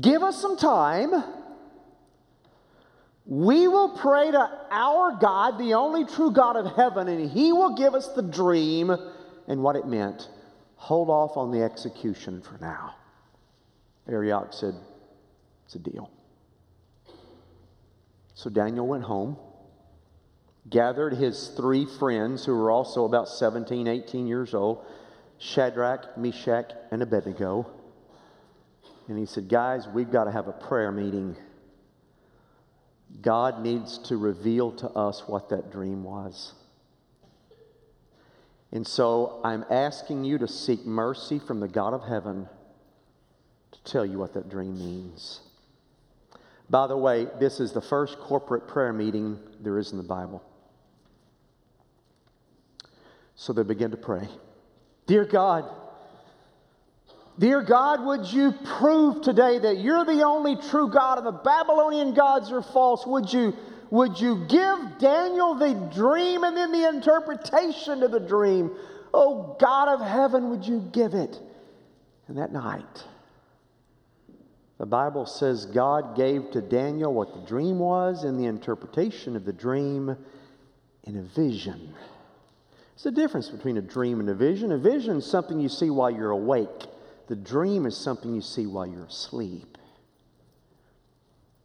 Give 0.00 0.22
us 0.22 0.40
some 0.40 0.56
time. 0.56 1.12
We 3.24 3.68
will 3.68 3.96
pray 3.96 4.30
to 4.30 4.50
our 4.70 5.18
God, 5.20 5.58
the 5.58 5.74
only 5.74 6.04
true 6.04 6.30
God 6.30 6.56
of 6.56 6.74
heaven, 6.76 7.08
and 7.08 7.30
He 7.30 7.52
will 7.52 7.76
give 7.76 7.94
us 7.94 8.08
the 8.08 8.22
dream 8.22 8.90
and 9.46 9.62
what 9.62 9.76
it 9.76 9.86
meant. 9.86 10.28
Hold 10.76 11.10
off 11.10 11.36
on 11.36 11.50
the 11.50 11.62
execution 11.62 12.40
for 12.40 12.56
now. 12.60 12.94
Arioch 14.08 14.52
said, 14.52 14.74
It's 15.66 15.74
a 15.74 15.78
deal. 15.78 16.10
So 18.34 18.48
Daniel 18.48 18.86
went 18.86 19.04
home, 19.04 19.36
gathered 20.68 21.14
his 21.14 21.48
three 21.56 21.86
friends 21.86 22.44
who 22.44 22.54
were 22.54 22.70
also 22.70 23.04
about 23.04 23.28
17, 23.28 23.86
18 23.86 24.26
years 24.26 24.54
old 24.54 24.84
Shadrach, 25.38 26.18
Meshach, 26.18 26.72
and 26.90 27.00
Abednego. 27.00 27.70
And 29.06 29.18
he 29.18 29.24
said, 29.24 29.48
Guys, 29.48 29.86
we've 29.86 30.10
got 30.10 30.24
to 30.24 30.32
have 30.32 30.48
a 30.48 30.52
prayer 30.52 30.90
meeting. 30.90 31.36
God 33.22 33.62
needs 33.62 33.98
to 34.08 34.16
reveal 34.16 34.72
to 34.72 34.88
us 34.90 35.22
what 35.26 35.48
that 35.50 35.70
dream 35.70 36.04
was. 36.04 36.52
And 38.70 38.86
so 38.86 39.40
I'm 39.44 39.64
asking 39.70 40.24
you 40.24 40.38
to 40.38 40.48
seek 40.48 40.84
mercy 40.84 41.38
from 41.38 41.60
the 41.60 41.68
God 41.68 41.94
of 41.94 42.04
heaven 42.06 42.48
to 43.72 43.84
tell 43.84 44.04
you 44.04 44.18
what 44.18 44.34
that 44.34 44.50
dream 44.50 44.78
means. 44.78 45.40
By 46.68 46.86
the 46.86 46.96
way, 46.96 47.28
this 47.40 47.60
is 47.60 47.72
the 47.72 47.80
first 47.80 48.18
corporate 48.18 48.68
prayer 48.68 48.92
meeting 48.92 49.38
there 49.60 49.78
is 49.78 49.92
in 49.92 49.96
the 49.96 50.04
Bible. 50.04 50.42
So 53.40 53.52
they 53.52 53.62
begin 53.62 53.92
to 53.92 53.96
pray 53.96 54.28
Dear 55.06 55.24
God, 55.24 55.64
Dear 57.38 57.62
God, 57.62 58.04
would 58.04 58.26
you 58.26 58.52
prove 58.78 59.22
today 59.22 59.60
that 59.60 59.78
you're 59.78 60.04
the 60.04 60.24
only 60.24 60.56
true 60.56 60.90
God 60.90 61.18
and 61.18 61.26
the 61.26 61.32
Babylonian 61.32 62.12
gods 62.12 62.50
are 62.50 62.62
false? 62.62 63.06
Would 63.06 63.32
you, 63.32 63.54
would 63.90 64.20
you 64.20 64.44
give 64.48 64.98
Daniel 64.98 65.54
the 65.54 65.72
dream 65.94 66.42
and 66.42 66.56
then 66.56 66.72
the 66.72 66.88
interpretation 66.88 68.02
of 68.02 68.10
the 68.10 68.18
dream? 68.18 68.72
Oh, 69.14 69.56
God 69.60 69.88
of 69.88 70.06
heaven, 70.06 70.50
would 70.50 70.66
you 70.66 70.80
give 70.92 71.14
it? 71.14 71.40
And 72.26 72.36
that 72.38 72.52
night, 72.52 73.04
the 74.78 74.86
Bible 74.86 75.26
says 75.26 75.64
God 75.64 76.16
gave 76.16 76.50
to 76.50 76.60
Daniel 76.60 77.14
what 77.14 77.34
the 77.34 77.40
dream 77.46 77.78
was 77.78 78.24
and 78.24 78.38
the 78.38 78.46
interpretation 78.46 79.36
of 79.36 79.44
the 79.44 79.52
dream 79.52 80.16
in 81.04 81.16
a 81.16 81.22
vision. 81.22 81.94
There's 82.98 83.12
a 83.12 83.16
difference 83.16 83.48
between 83.48 83.76
a 83.76 83.82
dream 83.82 84.18
and 84.18 84.28
a 84.28 84.34
vision. 84.34 84.72
A 84.72 84.78
vision 84.78 85.18
is 85.18 85.24
something 85.24 85.60
you 85.60 85.68
see 85.68 85.88
while 85.88 86.10
you're 86.10 86.32
awake, 86.32 86.86
the 87.28 87.36
dream 87.36 87.86
is 87.86 87.96
something 87.96 88.34
you 88.34 88.40
see 88.40 88.66
while 88.66 88.86
you're 88.86 89.04
asleep. 89.04 89.78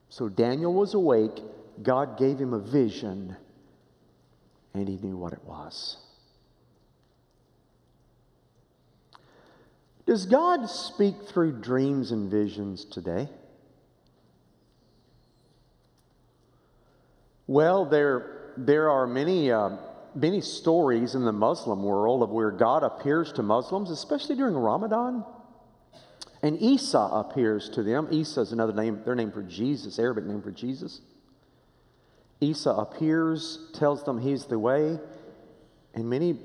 So 0.09 0.29
Daniel 0.29 0.71
was 0.71 0.93
awake, 0.93 1.39
God 1.81 2.19
gave 2.19 2.37
him 2.37 2.53
a 2.53 2.59
vision, 2.59 3.35
and 4.75 4.87
he 4.87 4.97
knew 4.97 5.17
what 5.17 5.33
it 5.33 5.43
was. 5.43 5.97
Does 10.05 10.27
God 10.27 10.69
speak 10.69 11.15
through 11.27 11.61
dreams 11.61 12.11
and 12.11 12.29
visions 12.29 12.85
today? 12.85 13.27
Well, 17.47 17.85
there, 17.85 18.51
there 18.55 18.91
are 18.91 19.07
many, 19.07 19.51
uh, 19.51 19.77
many 20.15 20.41
stories 20.41 21.15
in 21.15 21.25
the 21.25 21.31
Muslim 21.31 21.83
world 21.83 22.23
of 22.23 22.29
where 22.29 22.51
God 22.51 22.83
appears 22.83 23.31
to 23.33 23.43
Muslims, 23.43 23.89
especially 23.89 24.35
during 24.35 24.55
Ramadan. 24.55 25.25
And 26.41 26.61
Isa 26.61 26.99
appears 26.99 27.69
to 27.69 27.83
them. 27.83 28.07
Isa 28.11 28.41
is 28.41 28.51
another 28.51 28.73
name, 28.73 29.01
their 29.05 29.15
name 29.15 29.31
for 29.31 29.43
Jesus, 29.43 29.97
Arabic 29.97 30.25
name 30.25 30.41
for 30.41 30.51
Jesus. 30.51 31.01
Isa 32.41 32.71
appears, 32.71 33.69
tells 33.73 34.03
them 34.03 34.19
he's 34.19 34.45
the 34.45 34.59
way, 34.59 34.99
and 35.93 36.09
many, 36.09 36.37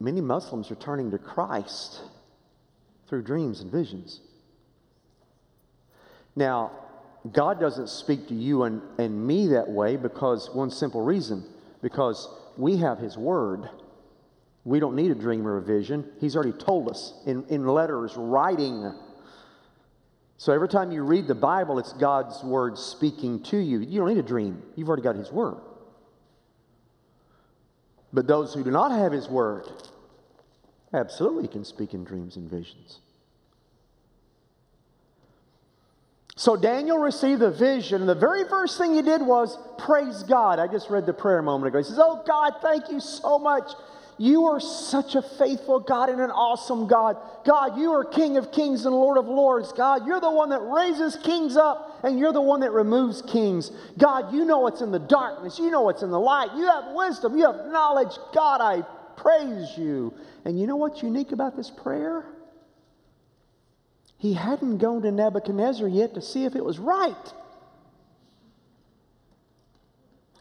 many 0.00 0.20
Muslims 0.20 0.70
are 0.70 0.76
turning 0.76 1.10
to 1.12 1.18
Christ 1.18 2.00
through 3.08 3.22
dreams 3.22 3.60
and 3.60 3.70
visions. 3.70 4.20
Now, 6.34 6.72
God 7.32 7.60
doesn't 7.60 7.88
speak 7.88 8.28
to 8.28 8.34
you 8.34 8.64
and, 8.64 8.80
and 8.98 9.26
me 9.26 9.48
that 9.48 9.68
way 9.68 9.96
because 9.96 10.50
one 10.52 10.70
simple 10.70 11.02
reason 11.02 11.44
because 11.82 12.28
we 12.58 12.76
have 12.78 12.98
His 12.98 13.16
Word. 13.16 13.70
We 14.64 14.80
don't 14.80 14.94
need 14.94 15.10
a 15.10 15.14
dream 15.14 15.46
or 15.46 15.56
a 15.56 15.62
vision. 15.62 16.04
He's 16.20 16.36
already 16.36 16.52
told 16.52 16.90
us 16.90 17.14
in, 17.26 17.44
in 17.48 17.66
letters, 17.66 18.14
writing. 18.16 18.92
So 20.36 20.52
every 20.52 20.68
time 20.68 20.92
you 20.92 21.02
read 21.02 21.26
the 21.26 21.34
Bible, 21.34 21.78
it's 21.78 21.94
God's 21.94 22.44
Word 22.44 22.76
speaking 22.76 23.42
to 23.44 23.56
you. 23.56 23.78
You 23.78 24.00
don't 24.00 24.08
need 24.08 24.18
a 24.18 24.22
dream, 24.22 24.62
you've 24.76 24.88
already 24.88 25.02
got 25.02 25.16
His 25.16 25.32
Word. 25.32 25.58
But 28.12 28.26
those 28.26 28.52
who 28.52 28.62
do 28.62 28.70
not 28.70 28.90
have 28.90 29.12
His 29.12 29.28
Word, 29.28 29.66
Absolutely, 30.92 31.48
can 31.48 31.64
speak 31.64 31.92
in 31.92 32.04
dreams 32.04 32.36
and 32.36 32.50
visions. 32.50 33.00
So 36.38 36.54
Daniel 36.54 36.98
received 36.98 37.40
the 37.40 37.50
vision, 37.50 38.00
and 38.00 38.08
the 38.08 38.14
very 38.14 38.44
first 38.44 38.78
thing 38.78 38.94
he 38.94 39.02
did 39.02 39.20
was 39.20 39.58
praise 39.76 40.22
God. 40.22 40.60
I 40.60 40.68
just 40.68 40.88
read 40.88 41.04
the 41.04 41.12
prayer 41.12 41.40
a 41.40 41.42
moment 41.42 41.66
ago. 41.66 41.78
He 41.78 41.84
says, 41.84 41.98
Oh 42.00 42.22
God, 42.24 42.52
thank 42.62 42.92
you 42.92 43.00
so 43.00 43.40
much. 43.40 43.72
You 44.18 44.44
are 44.44 44.60
such 44.60 45.16
a 45.16 45.22
faithful 45.22 45.80
God 45.80 46.10
and 46.10 46.20
an 46.20 46.30
awesome 46.30 46.86
God. 46.86 47.16
God, 47.44 47.76
you 47.76 47.90
are 47.90 48.04
King 48.04 48.36
of 48.36 48.52
kings 48.52 48.86
and 48.86 48.94
Lord 48.94 49.18
of 49.18 49.26
lords. 49.26 49.72
God, 49.72 50.06
you're 50.06 50.20
the 50.20 50.30
one 50.30 50.50
that 50.50 50.60
raises 50.60 51.16
kings 51.16 51.56
up 51.56 51.98
and 52.04 52.20
you're 52.20 52.32
the 52.32 52.40
one 52.40 52.60
that 52.60 52.70
removes 52.70 53.20
kings. 53.20 53.72
God, 53.98 54.32
you 54.32 54.44
know 54.44 54.60
what's 54.60 54.80
in 54.80 54.92
the 54.92 55.00
darkness. 55.00 55.58
You 55.58 55.72
know 55.72 55.82
what's 55.82 56.04
in 56.04 56.10
the 56.12 56.20
light. 56.20 56.50
You 56.54 56.66
have 56.66 56.94
wisdom. 56.94 57.36
You 57.36 57.46
have 57.46 57.66
knowledge. 57.66 58.16
God, 58.32 58.60
I 58.60 58.82
praise 59.16 59.76
you. 59.76 60.14
And 60.44 60.58
you 60.58 60.68
know 60.68 60.76
what's 60.76 61.02
unique 61.02 61.32
about 61.32 61.56
this 61.56 61.70
prayer? 61.70 62.24
He 64.18 64.34
hadn't 64.34 64.78
gone 64.78 65.02
to 65.02 65.12
Nebuchadnezzar 65.12 65.88
yet 65.88 66.14
to 66.14 66.20
see 66.20 66.44
if 66.44 66.56
it 66.56 66.64
was 66.64 66.78
right. 66.78 67.32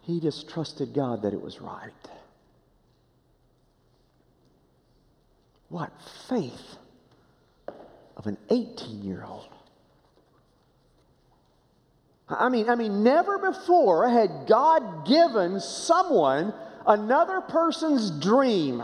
He 0.01 0.19
just 0.19 0.49
trusted 0.49 0.93
God 0.93 1.21
that 1.21 1.33
it 1.33 1.41
was 1.41 1.61
right. 1.61 1.91
What 5.69 5.91
faith 6.27 6.77
of 8.15 8.25
an 8.25 8.37
18 8.49 9.03
year 9.03 9.23
old. 9.27 9.49
I 12.29 12.49
mean, 12.49 12.69
I 12.69 12.75
mean, 12.75 13.03
never 13.03 13.37
before 13.37 14.09
had 14.09 14.47
God 14.47 15.07
given 15.07 15.59
someone 15.59 16.53
another 16.85 17.41
person's 17.41 18.11
dream, 18.19 18.83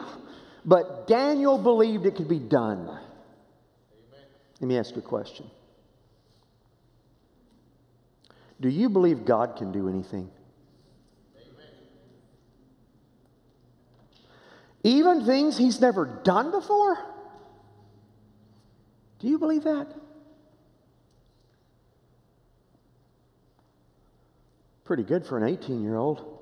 but 0.66 1.08
Daniel 1.08 1.58
believed 1.58 2.06
it 2.06 2.16
could 2.16 2.30
be 2.30 2.40
done. 2.40 3.00
Let 4.64 4.70
me 4.70 4.78
ask 4.78 4.92
you 4.92 5.00
a 5.00 5.02
question. 5.02 5.46
Do 8.62 8.70
you 8.70 8.88
believe 8.88 9.26
God 9.26 9.58
can 9.58 9.74
do 9.74 9.90
anything? 9.90 10.32
Even 14.82 15.26
things 15.26 15.58
he's 15.58 15.82
never 15.82 16.06
done 16.06 16.52
before? 16.52 16.98
Do 19.20 19.28
you 19.28 19.38
believe 19.38 19.66
that? 19.66 19.94
Pretty 24.86 25.04
good 25.04 25.26
for 25.26 25.38
an 25.38 25.44
18 25.44 25.84
year 25.84 25.98
old. 25.98 26.40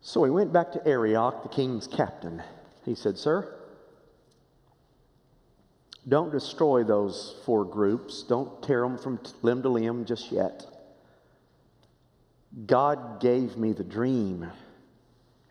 So 0.00 0.24
he 0.24 0.30
went 0.30 0.50
back 0.50 0.72
to 0.72 0.88
Arioch, 0.88 1.42
the 1.42 1.50
king's 1.50 1.86
captain. 1.86 2.42
He 2.86 2.94
said, 2.94 3.18
Sir, 3.18 3.58
don't 6.08 6.32
destroy 6.32 6.82
those 6.82 7.36
four 7.44 7.64
groups. 7.64 8.24
Don't 8.24 8.62
tear 8.62 8.82
them 8.82 8.98
from 8.98 9.20
limb 9.42 9.62
to 9.62 9.68
limb 9.68 10.04
just 10.04 10.32
yet. 10.32 10.66
God 12.66 13.20
gave 13.20 13.56
me 13.56 13.72
the 13.72 13.84
dream 13.84 14.50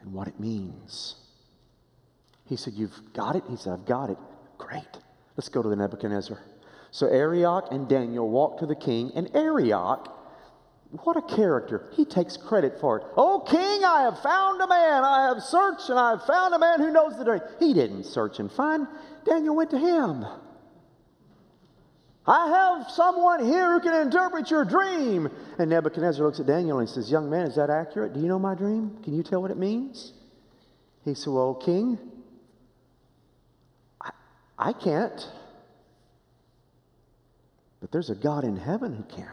and 0.01 0.13
what 0.13 0.27
it 0.27 0.39
means. 0.39 1.15
He 2.45 2.57
said, 2.57 2.73
You've 2.73 3.13
got 3.13 3.35
it? 3.35 3.43
He 3.49 3.55
said, 3.55 3.73
I've 3.73 3.85
got 3.85 4.09
it. 4.09 4.17
Great. 4.57 4.83
Let's 5.37 5.49
go 5.49 5.63
to 5.63 5.69
the 5.69 5.75
Nebuchadnezzar. 5.75 6.39
So 6.91 7.07
Arioch 7.07 7.71
and 7.71 7.87
Daniel 7.87 8.29
walked 8.29 8.59
to 8.59 8.65
the 8.65 8.75
king, 8.75 9.11
and 9.15 9.33
Arioch, 9.33 10.13
what 10.91 11.15
a 11.15 11.35
character. 11.35 11.89
He 11.93 12.03
takes 12.03 12.35
credit 12.35 12.79
for 12.81 12.97
it. 12.99 13.05
Oh, 13.15 13.39
king, 13.39 13.83
I 13.85 14.01
have 14.03 14.21
found 14.21 14.61
a 14.61 14.67
man. 14.67 15.03
I 15.03 15.27
have 15.33 15.41
searched 15.41 15.89
and 15.89 15.97
I 15.97 16.11
have 16.11 16.25
found 16.25 16.53
a 16.53 16.59
man 16.59 16.79
who 16.79 16.91
knows 16.91 17.17
the 17.17 17.23
dream. 17.23 17.39
He 17.59 17.73
didn't 17.73 18.03
search 18.03 18.39
and 18.39 18.51
find. 18.51 18.87
Daniel 19.25 19.55
went 19.55 19.69
to 19.71 19.79
him. 19.79 20.25
I 22.27 22.47
have 22.49 22.91
someone 22.91 23.45
here 23.45 23.73
who 23.73 23.79
can 23.79 24.05
interpret 24.05 24.51
your 24.51 24.65
dream. 24.65 25.29
And 25.57 25.69
Nebuchadnezzar 25.69 26.25
looks 26.25 26.39
at 26.39 26.45
Daniel 26.45 26.79
and 26.79 26.89
says, 26.89 27.09
Young 27.09 27.29
man, 27.29 27.47
is 27.47 27.55
that 27.55 27.69
accurate? 27.69 28.13
Do 28.13 28.19
you 28.19 28.27
know 28.27 28.39
my 28.39 28.53
dream? 28.53 28.97
Can 29.03 29.15
you 29.15 29.23
tell 29.23 29.41
what 29.41 29.49
it 29.49 29.57
means? 29.57 30.13
He 31.05 31.13
said, 31.15 31.31
Well, 31.31 31.55
king, 31.55 31.97
I, 34.01 34.11
I 34.59 34.73
can't. 34.73 35.25
But 37.79 37.91
there's 37.91 38.09
a 38.09 38.15
God 38.15 38.43
in 38.43 38.57
heaven 38.57 38.93
who 38.93 39.03
can. 39.03 39.31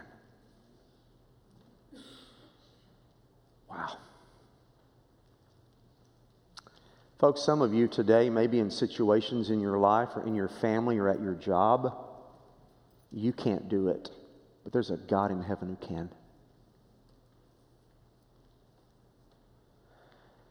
Wow. 3.69 3.97
Folks, 7.19 7.41
some 7.41 7.61
of 7.61 7.73
you 7.73 7.87
today 7.87 8.29
may 8.29 8.47
be 8.47 8.59
in 8.59 8.71
situations 8.71 9.49
in 9.49 9.59
your 9.59 9.77
life 9.77 10.09
or 10.15 10.25
in 10.25 10.35
your 10.35 10.47
family 10.47 10.97
or 10.97 11.09
at 11.09 11.21
your 11.21 11.35
job. 11.35 11.93
You 13.11 13.33
can't 13.33 13.67
do 13.67 13.89
it, 13.89 14.09
but 14.63 14.71
there's 14.71 14.89
a 14.89 14.97
God 14.97 15.31
in 15.31 15.41
heaven 15.41 15.67
who 15.67 15.87
can. 15.87 16.09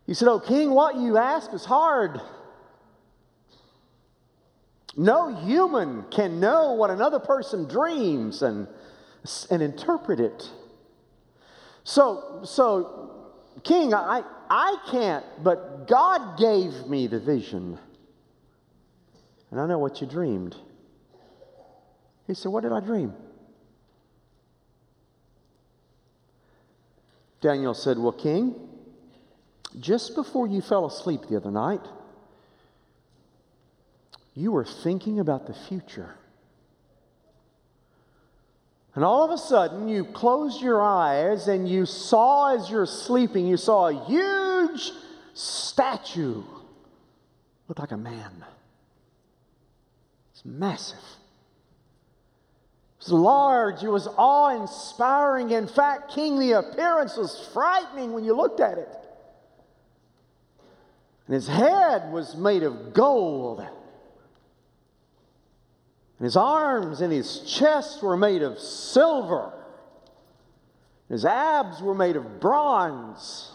He 0.07 0.15
said, 0.15 0.29
Oh, 0.29 0.41
King, 0.41 0.71
what 0.71 0.97
you 0.97 1.17
ask 1.17 1.53
is 1.53 1.65
hard. 1.65 2.21
No 4.97 5.35
human 5.35 6.05
can 6.11 6.41
know 6.41 6.73
what 6.73 6.91
another 6.91 7.19
person 7.19 7.69
dreams 7.69 8.43
and, 8.43 8.67
and 9.51 9.63
interpret 9.63 10.19
it. 10.19 10.51
So, 11.89 12.41
so, 12.45 13.31
King, 13.65 13.95
I, 13.95 14.23
I 14.51 14.77
can't, 14.91 15.25
but 15.43 15.89
God 15.89 16.37
gave 16.37 16.87
me 16.87 17.07
the 17.07 17.19
vision. 17.19 17.79
And 19.51 19.59
I 19.59 19.67
know 19.67 19.79
what 19.79 20.03
you 20.03 20.07
dreamed. 20.07 20.55
He 22.27 22.35
said, 22.35 22.53
What 22.53 22.65
did 22.65 22.73
I 22.73 22.81
dream? 22.81 23.15
Daniel 27.41 27.73
said, 27.73 27.97
Well, 27.99 28.13
King, 28.13 28.55
just 29.81 30.15
before 30.15 30.47
you 30.47 30.61
fell 30.61 30.85
asleep 30.85 31.23
the 31.31 31.39
other 31.39 31.51
night, 31.51 31.87
you 34.35 34.53
were 34.53 34.67
thinking 34.67 35.21
about 35.21 35.47
the 35.47 35.55
future. 35.55 36.17
And 38.95 39.05
all 39.05 39.25
of 39.25 39.31
a 39.31 39.39
sudden, 39.39 39.89
you 39.89 40.05
closed 40.05 40.61
your 40.61 40.83
eyes 40.83 41.49
and 41.49 41.69
you 41.69 41.87
saw 41.87 42.55
as 42.55 42.71
you're 42.71 42.87
sleeping, 42.87 43.47
you 43.47 43.57
saw 43.57 43.89
a 43.89 44.05
huge 44.07 44.93
statue. 45.35 46.43
Looked 47.69 47.81
like 47.81 47.93
a 47.93 47.97
man. 47.97 48.45
It's 50.33 50.45
massive. 50.45 50.99
It 50.99 53.05
was 53.05 53.13
large. 53.13 53.83
It 53.83 53.91
was 53.91 54.09
awe 54.17 54.61
inspiring. 54.61 55.51
In 55.51 55.69
fact, 55.69 56.13
King, 56.13 56.39
the 56.39 56.53
appearance 56.53 57.17
was 57.17 57.49
frightening 57.53 58.13
when 58.13 58.25
you 58.25 58.35
looked 58.35 58.61
at 58.61 58.79
it. 58.79 58.89
And 61.27 61.35
his 61.35 61.47
head 61.47 62.11
was 62.11 62.37
made 62.37 62.63
of 62.63 62.95
gold. 62.95 63.65
And 66.19 66.25
his 66.25 66.37
arms 66.37 67.01
and 67.01 67.13
his 67.13 67.41
chest 67.41 68.03
were 68.03 68.17
made 68.17 68.43
of 68.43 68.59
silver. 68.59 69.53
His 71.09 71.25
abs 71.25 71.81
were 71.81 71.95
made 71.95 72.17
of 72.17 72.41
bronze. 72.41 73.53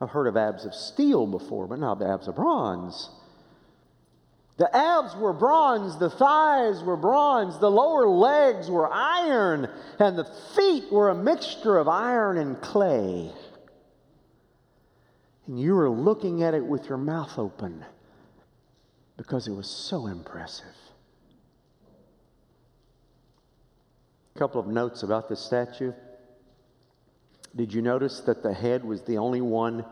I've 0.00 0.10
heard 0.10 0.26
of 0.26 0.36
abs 0.36 0.64
of 0.64 0.74
steel 0.74 1.26
before, 1.26 1.66
but 1.66 1.78
not 1.78 1.98
the 1.98 2.08
abs 2.08 2.28
of 2.28 2.36
bronze. 2.36 3.10
The 4.58 4.74
abs 4.76 5.16
were 5.16 5.32
bronze, 5.32 5.98
the 5.98 6.10
thighs 6.10 6.82
were 6.84 6.96
bronze, 6.96 7.58
the 7.58 7.70
lower 7.70 8.06
legs 8.06 8.70
were 8.70 8.92
iron, 8.92 9.68
and 9.98 10.16
the 10.16 10.30
feet 10.54 10.92
were 10.92 11.10
a 11.10 11.14
mixture 11.14 11.78
of 11.78 11.88
iron 11.88 12.38
and 12.38 12.60
clay. 12.60 13.32
And 15.46 15.58
you 15.58 15.74
were 15.74 15.90
looking 15.90 16.42
at 16.42 16.54
it 16.54 16.64
with 16.64 16.88
your 16.88 16.98
mouth 16.98 17.38
open 17.38 17.84
because 19.16 19.48
it 19.48 19.52
was 19.52 19.68
so 19.68 20.06
impressive. 20.06 20.66
A 24.34 24.38
couple 24.38 24.60
of 24.60 24.66
notes 24.66 25.02
about 25.02 25.28
this 25.28 25.40
statue. 25.40 25.92
Did 27.54 27.72
you 27.72 27.82
notice 27.82 28.20
that 28.20 28.42
the 28.42 28.52
head 28.52 28.84
was 28.84 29.02
the 29.02 29.18
only 29.18 29.42
one 29.42 29.84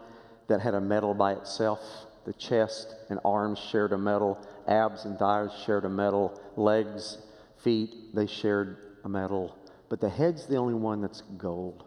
that 0.49 0.61
had 0.61 0.75
a 0.75 0.81
metal 0.81 1.13
by 1.13 1.33
itself? 1.33 1.81
The 2.25 2.33
chest 2.35 2.95
and 3.09 3.19
arms 3.25 3.59
shared 3.59 3.93
a 3.93 3.99
metal, 3.99 4.39
abs 4.67 5.05
and 5.05 5.19
thighs 5.19 5.51
shared 5.65 5.85
a 5.85 5.89
metal, 5.89 6.41
legs, 6.57 7.19
feet, 7.59 8.15
they 8.15 8.27
shared 8.27 8.77
a 9.05 9.09
metal. 9.09 9.57
But 9.89 10.01
the 10.01 10.09
head's 10.09 10.47
the 10.47 10.57
only 10.57 10.75
one 10.75 11.01
that's 11.01 11.23
gold. 11.37 11.85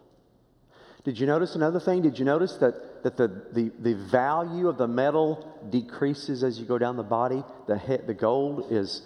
Did 1.03 1.19
you 1.19 1.27
notice 1.27 1.55
another 1.55 1.79
thing? 1.79 2.01
Did 2.01 2.17
you 2.17 2.25
notice 2.25 2.55
that, 2.57 3.03
that 3.03 3.17
the, 3.17 3.27
the, 3.51 3.71
the 3.79 3.93
value 3.93 4.69
of 4.69 4.77
the 4.77 4.87
metal 4.87 5.59
decreases 5.69 6.43
as 6.43 6.59
you 6.59 6.65
go 6.65 6.77
down 6.77 6.95
the 6.95 7.03
body? 7.03 7.43
The, 7.67 7.77
head, 7.77 8.07
the 8.07 8.13
gold 8.13 8.67
is 8.71 9.01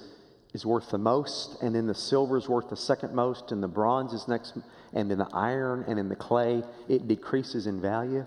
is 0.58 0.66
worth 0.66 0.90
the 0.90 0.98
most, 0.98 1.62
and 1.62 1.76
then 1.76 1.86
the 1.86 1.94
silver 1.94 2.36
is 2.36 2.50
worth 2.50 2.68
the 2.68 2.76
second 2.76 3.14
most, 3.14 3.52
and 3.52 3.62
the 3.62 3.68
bronze 3.68 4.12
is 4.12 4.28
next, 4.28 4.58
and 4.92 5.12
then 5.12 5.20
the 5.20 5.30
iron 5.32 5.86
and 5.88 6.00
in 6.00 6.10
the 6.10 6.16
clay, 6.16 6.64
it 6.90 7.08
decreases 7.08 7.68
in 7.68 7.80
value. 7.80 8.26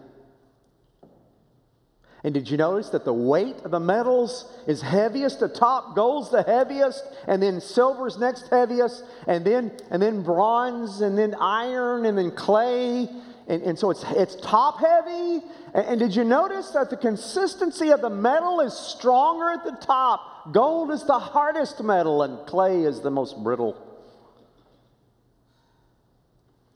And 2.22 2.32
did 2.32 2.48
you 2.48 2.56
notice 2.56 2.90
that 2.90 3.04
the 3.04 3.12
weight 3.12 3.56
of 3.64 3.72
the 3.72 3.80
metals 3.80 4.46
is 4.68 4.80
heaviest? 4.80 5.40
The 5.40 5.48
top 5.48 5.96
gold's 5.96 6.30
the 6.30 6.44
heaviest, 6.44 7.02
and 7.26 7.42
then 7.42 7.60
silver's 7.60 8.16
next 8.16 8.46
heaviest, 8.48 9.02
and 9.26 9.44
then 9.44 9.72
and 9.90 10.00
then 10.00 10.22
bronze, 10.22 11.00
and 11.00 11.18
then 11.18 11.34
iron, 11.34 12.06
and 12.06 12.16
then 12.16 12.30
clay, 12.30 13.08
and, 13.48 13.62
and 13.62 13.79
so 13.79 13.90
it's 13.90 14.05
it's 14.11 14.37
top 14.37 14.79
heavy. 14.79 15.42
And, 15.74 15.87
and 15.87 16.00
did 16.00 16.14
you 16.14 16.24
notice 16.24 16.70
that 16.70 16.90
the 16.90 16.96
consistency 16.96 17.90
of 17.90 18.00
the 18.00 18.11
metal 18.11 18.61
is 18.61 18.74
stronger 18.74 19.50
at 19.50 19.64
the 19.64 19.76
top 19.85 20.31
Gold 20.53 20.90
is 20.90 21.05
the 21.05 21.18
hardest 21.18 21.83
metal, 21.83 22.22
and 22.22 22.46
clay 22.46 22.83
is 22.83 23.00
the 23.00 23.11
most 23.11 23.42
brittle. 23.42 23.76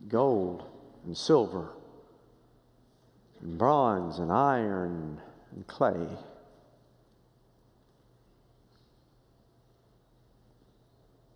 Gold 0.09 0.64
and 1.07 1.16
silver, 1.16 1.70
and 3.40 3.57
bronze 3.57 4.18
and 4.18 4.31
iron 4.31 5.20
and 5.55 5.66
clay. 5.66 6.07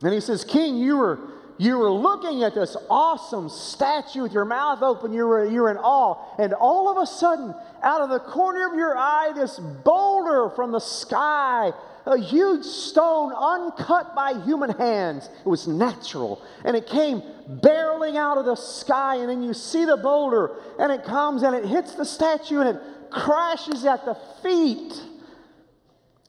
And 0.01 0.14
he 0.14 0.21
says, 0.21 0.45
King, 0.45 0.77
you 0.77 0.97
were 0.97 1.19
you 1.59 1.77
were 1.77 1.90
looking 1.90 2.44
at 2.44 2.55
this 2.55 2.77
awesome 2.88 3.49
statue 3.49 4.23
with 4.23 4.33
your 4.33 4.44
mouth 4.44 4.81
open. 4.81 5.12
You 5.12 5.27
were, 5.27 5.44
you 5.44 5.62
were 5.62 5.71
in 5.71 5.77
awe. 5.77 6.16
And 6.38 6.55
all 6.55 6.88
of 6.88 7.03
a 7.03 7.07
sudden, 7.07 7.53
out 7.83 8.01
of 8.01 8.11
the 8.11 8.21
corner 8.21 8.68
of 8.68 8.75
your 8.75 8.97
eye, 8.97 9.33
this 9.35 9.59
boulder 9.59 10.51
from 10.55 10.71
the 10.71 10.79
sky, 10.79 11.73
a 12.07 12.16
huge 12.16 12.64
stone 12.64 13.33
uncut 13.33 14.14
by 14.14 14.40
human 14.44 14.71
hands. 14.71 15.29
It 15.44 15.49
was 15.49 15.66
natural. 15.66 16.40
And 16.64 16.77
it 16.77 16.87
came 16.87 17.23
barreling 17.49 18.16
out 18.16 18.38
of 18.38 18.44
the 18.44 18.55
sky. 18.55 19.16
And 19.16 19.29
then 19.29 19.42
you 19.42 19.53
see 19.53 19.85
the 19.85 19.97
boulder, 19.97 20.53
and 20.79 20.92
it 20.92 21.03
comes 21.03 21.42
and 21.42 21.57
it 21.57 21.64
hits 21.64 21.94
the 21.94 22.05
statue 22.05 22.61
and 22.61 22.77
it 22.77 22.83
crashes 23.11 23.85
at 23.85 24.05
the 24.05 24.16
feet 24.42 25.03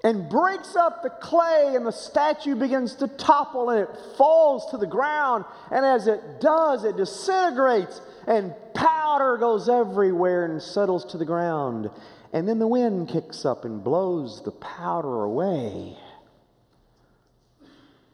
and 0.04 0.30
breaks 0.30 0.76
up 0.76 1.04
the 1.04 1.10
clay, 1.10 1.74
and 1.76 1.86
the 1.86 1.92
statue 1.92 2.56
begins 2.56 2.96
to 2.96 3.08
topple 3.08 3.70
and 3.70 3.82
it 3.82 3.90
falls 4.18 4.70
to 4.72 4.78
the 4.78 4.88
ground. 4.88 5.44
And 5.72 5.86
as 5.86 6.08
it 6.08 6.40
does, 6.40 6.86
it 6.86 6.96
disintegrates, 6.96 8.00
and 8.26 8.54
powder 8.74 9.38
goes 9.38 9.68
everywhere 9.68 10.46
and 10.46 10.62
settles 10.62 11.04
to 11.06 11.18
the 11.18 11.26
ground. 11.26 11.90
And 12.32 12.48
then 12.48 12.60
the 12.60 12.68
wind 12.68 13.10
kicks 13.10 13.44
up 13.44 13.66
and 13.66 13.84
blows 13.84 14.42
the 14.44 14.52
powder 14.52 15.24
away. 15.24 15.98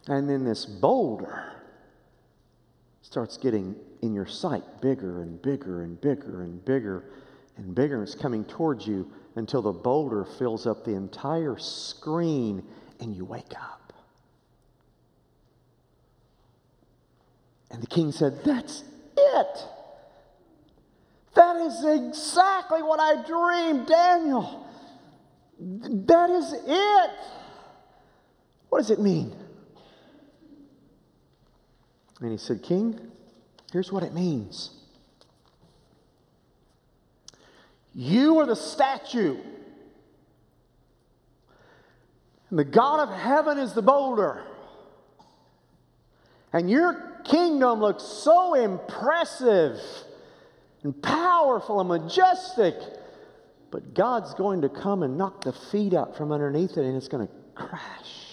And 0.08 0.30
then 0.30 0.44
this 0.44 0.66
boulder 0.66 1.52
starts 3.02 3.38
getting 3.38 3.76
in 4.02 4.14
your 4.14 4.26
sight 4.26 4.64
bigger 4.82 5.22
and 5.22 5.42
bigger 5.42 5.84
and 5.84 6.00
bigger 6.02 6.44
and 6.44 6.64
bigger 6.66 7.04
and 7.58 7.76
bigger. 7.76 7.96
And 7.98 8.04
it's 8.04 8.16
coming 8.16 8.44
towards 8.44 8.88
you 8.88 9.12
until 9.36 9.62
the 9.62 9.72
boulder 9.72 10.26
fills 10.38 10.66
up 10.66 10.86
the 10.86 10.94
entire 10.94 11.58
screen 11.58 12.64
and 13.00 13.16
you 13.16 13.26
wake 13.26 13.54
up. 13.56 13.94
And 17.72 17.82
the 17.84 17.88
king 17.88 18.12
said, 18.12 18.44
That's 18.46 18.84
it. 19.18 19.58
That 21.36 21.58
is 21.58 21.84
exactly 21.84 22.82
what 22.82 23.00
I 23.00 23.26
dreamed, 23.28 23.88
Daniel. 23.88 24.66
That 25.60 26.30
is 26.30 26.54
it. 26.54 27.12
What 28.70 28.80
does 28.80 28.92
it 28.92 29.00
mean? 29.00 29.36
And 32.22 32.32
he 32.32 32.38
said, 32.38 32.64
King, 32.64 33.12
here's 33.74 33.92
what 33.92 34.04
it 34.04 34.14
means. 34.14 34.75
You 37.96 38.40
are 38.40 38.46
the 38.46 38.58
statue. 38.58 39.38
And 42.50 42.60
the 42.60 42.66
God 42.66 43.08
of 43.08 43.18
heaven 43.18 43.58
is 43.58 43.74
the 43.74 43.82
boulder. 43.82 44.44
And 46.52 46.70
your 46.70 47.22
kingdom 47.24 47.80
looks 47.80 48.04
so 48.04 48.54
impressive 48.54 49.80
and 50.84 51.02
powerful 51.02 51.80
and 51.80 51.90
majestic. 51.90 52.76
But 53.72 53.94
God's 53.94 54.34
going 54.34 54.62
to 54.62 54.70
come 54.70 55.02
and 55.02 55.18
knock 55.18 55.46
the 55.46 55.54
feet 55.54 55.94
out 55.94 56.18
from 56.18 56.34
underneath 56.34 56.72
it 56.72 56.86
and 56.86 56.96
it's 56.98 57.08
going 57.08 57.28
to 57.28 57.34
crash. 57.56 58.25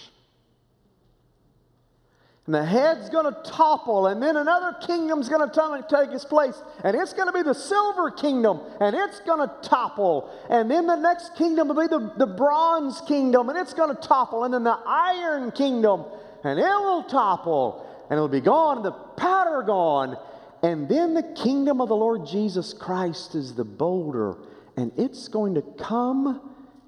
And 2.45 2.55
the 2.55 2.65
head's 2.65 3.09
going 3.09 3.33
to 3.33 3.39
topple, 3.49 4.07
and 4.07 4.21
then 4.21 4.35
another 4.35 4.75
kingdom's 4.85 5.29
going 5.29 5.47
to 5.47 5.53
come 5.53 5.73
and 5.73 5.87
take 5.87 6.09
its 6.11 6.25
place. 6.25 6.61
And 6.83 6.93
it's 6.93 7.13
going 7.13 7.27
to 7.27 7.31
be 7.31 7.41
the 7.41 7.53
silver 7.53 8.11
kingdom, 8.11 8.59
and 8.81 8.93
it's 8.93 9.21
going 9.21 9.47
to 9.47 9.55
topple. 9.61 10.29
And 10.49 10.69
then 10.69 10.85
the 10.85 10.97
next 10.97 11.35
kingdom 11.37 11.69
will 11.69 11.81
be 11.81 11.87
the, 11.87 12.11
the 12.17 12.27
bronze 12.27 12.99
kingdom, 13.07 13.47
and 13.47 13.57
it's 13.57 13.73
going 13.73 13.95
to 13.95 14.01
topple. 14.01 14.43
And 14.43 14.53
then 14.53 14.65
the 14.65 14.77
iron 14.85 15.51
kingdom, 15.51 16.03
and 16.43 16.59
it 16.59 16.63
will 16.63 17.03
topple, 17.03 17.87
and 18.09 18.17
it'll 18.17 18.27
be 18.27 18.41
gone, 18.41 18.77
and 18.77 18.85
the 18.85 18.91
powder 18.91 19.63
gone. 19.63 20.17
And 20.61 20.89
then 20.89 21.13
the 21.13 21.23
kingdom 21.23 21.79
of 21.79 21.87
the 21.87 21.95
Lord 21.95 22.25
Jesus 22.25 22.73
Christ 22.73 23.35
is 23.35 23.55
the 23.55 23.63
boulder, 23.63 24.35
and 24.75 24.91
it's 24.97 25.29
going 25.29 25.55
to 25.55 25.61
come 25.61 26.41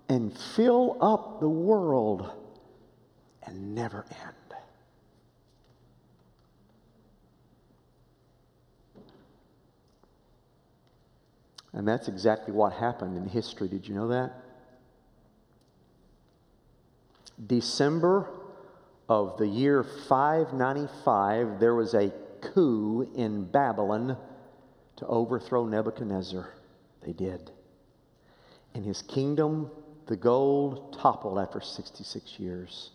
and 0.10 0.38
fill 0.38 0.98
up 1.00 1.40
the 1.40 1.50
world 1.50 2.30
and 3.44 3.74
never 3.74 4.06
end. 4.10 4.45
And 11.76 11.86
that's 11.86 12.08
exactly 12.08 12.54
what 12.54 12.72
happened 12.74 13.18
in 13.18 13.28
history. 13.28 13.68
Did 13.68 13.88
you 13.88 13.94
know 13.94 14.08
that? 14.08 14.34
December 17.48 18.30
of 19.10 19.38
the 19.38 19.46
year 19.46 19.84
595, 19.84 21.60
there 21.60 21.76
was 21.76 21.94
a 21.94 22.14
coup 22.42 23.12
in 23.14 23.44
Babylon 23.44 24.18
to 24.96 25.06
overthrow 25.06 25.66
Nebuchadnezzar. 25.66 26.50
They 27.06 27.12
did. 27.12 27.52
In 28.74 28.84
his 28.84 29.02
kingdom, 29.02 29.70
the 30.08 30.16
gold 30.16 30.98
toppled 30.98 31.38
after 31.38 31.60
66 31.60 32.40
years. 32.40 32.92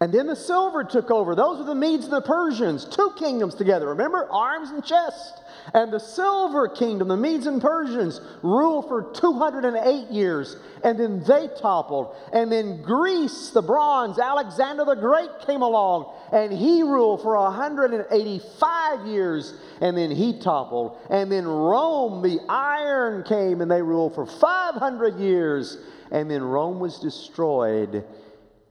And 0.00 0.12
then 0.12 0.26
the 0.26 0.36
silver 0.36 0.84
took 0.84 1.10
over. 1.10 1.34
Those 1.34 1.58
were 1.58 1.64
the 1.64 1.74
Medes 1.74 2.04
and 2.04 2.12
the 2.12 2.20
Persians, 2.20 2.84
two 2.84 3.12
kingdoms 3.18 3.54
together. 3.54 3.88
Remember? 3.88 4.28
Arms 4.30 4.70
and 4.70 4.84
chest. 4.84 5.40
And 5.72 5.92
the 5.92 5.98
silver 5.98 6.68
kingdom, 6.68 7.08
the 7.08 7.16
Medes 7.16 7.46
and 7.46 7.60
Persians, 7.60 8.20
ruled 8.42 8.88
for 8.88 9.10
208 9.14 10.10
years. 10.10 10.56
And 10.82 10.98
then 10.98 11.22
they 11.24 11.48
toppled. 11.60 12.14
And 12.32 12.52
then 12.52 12.82
Greece, 12.82 13.50
the 13.50 13.62
bronze, 13.62 14.18
Alexander 14.18 14.84
the 14.84 14.94
Great 14.94 15.30
came 15.46 15.62
along. 15.62 16.14
And 16.32 16.52
he 16.52 16.82
ruled 16.82 17.22
for 17.22 17.36
185 17.36 19.06
years. 19.06 19.54
And 19.80 19.96
then 19.96 20.10
he 20.10 20.38
toppled. 20.38 20.98
And 21.08 21.32
then 21.32 21.46
Rome, 21.46 22.22
the 22.22 22.40
iron, 22.48 23.22
came 23.22 23.62
and 23.62 23.70
they 23.70 23.80
ruled 23.80 24.14
for 24.14 24.26
500 24.26 25.18
years. 25.18 25.78
And 26.10 26.30
then 26.30 26.42
Rome 26.42 26.78
was 26.78 26.98
destroyed 26.98 28.04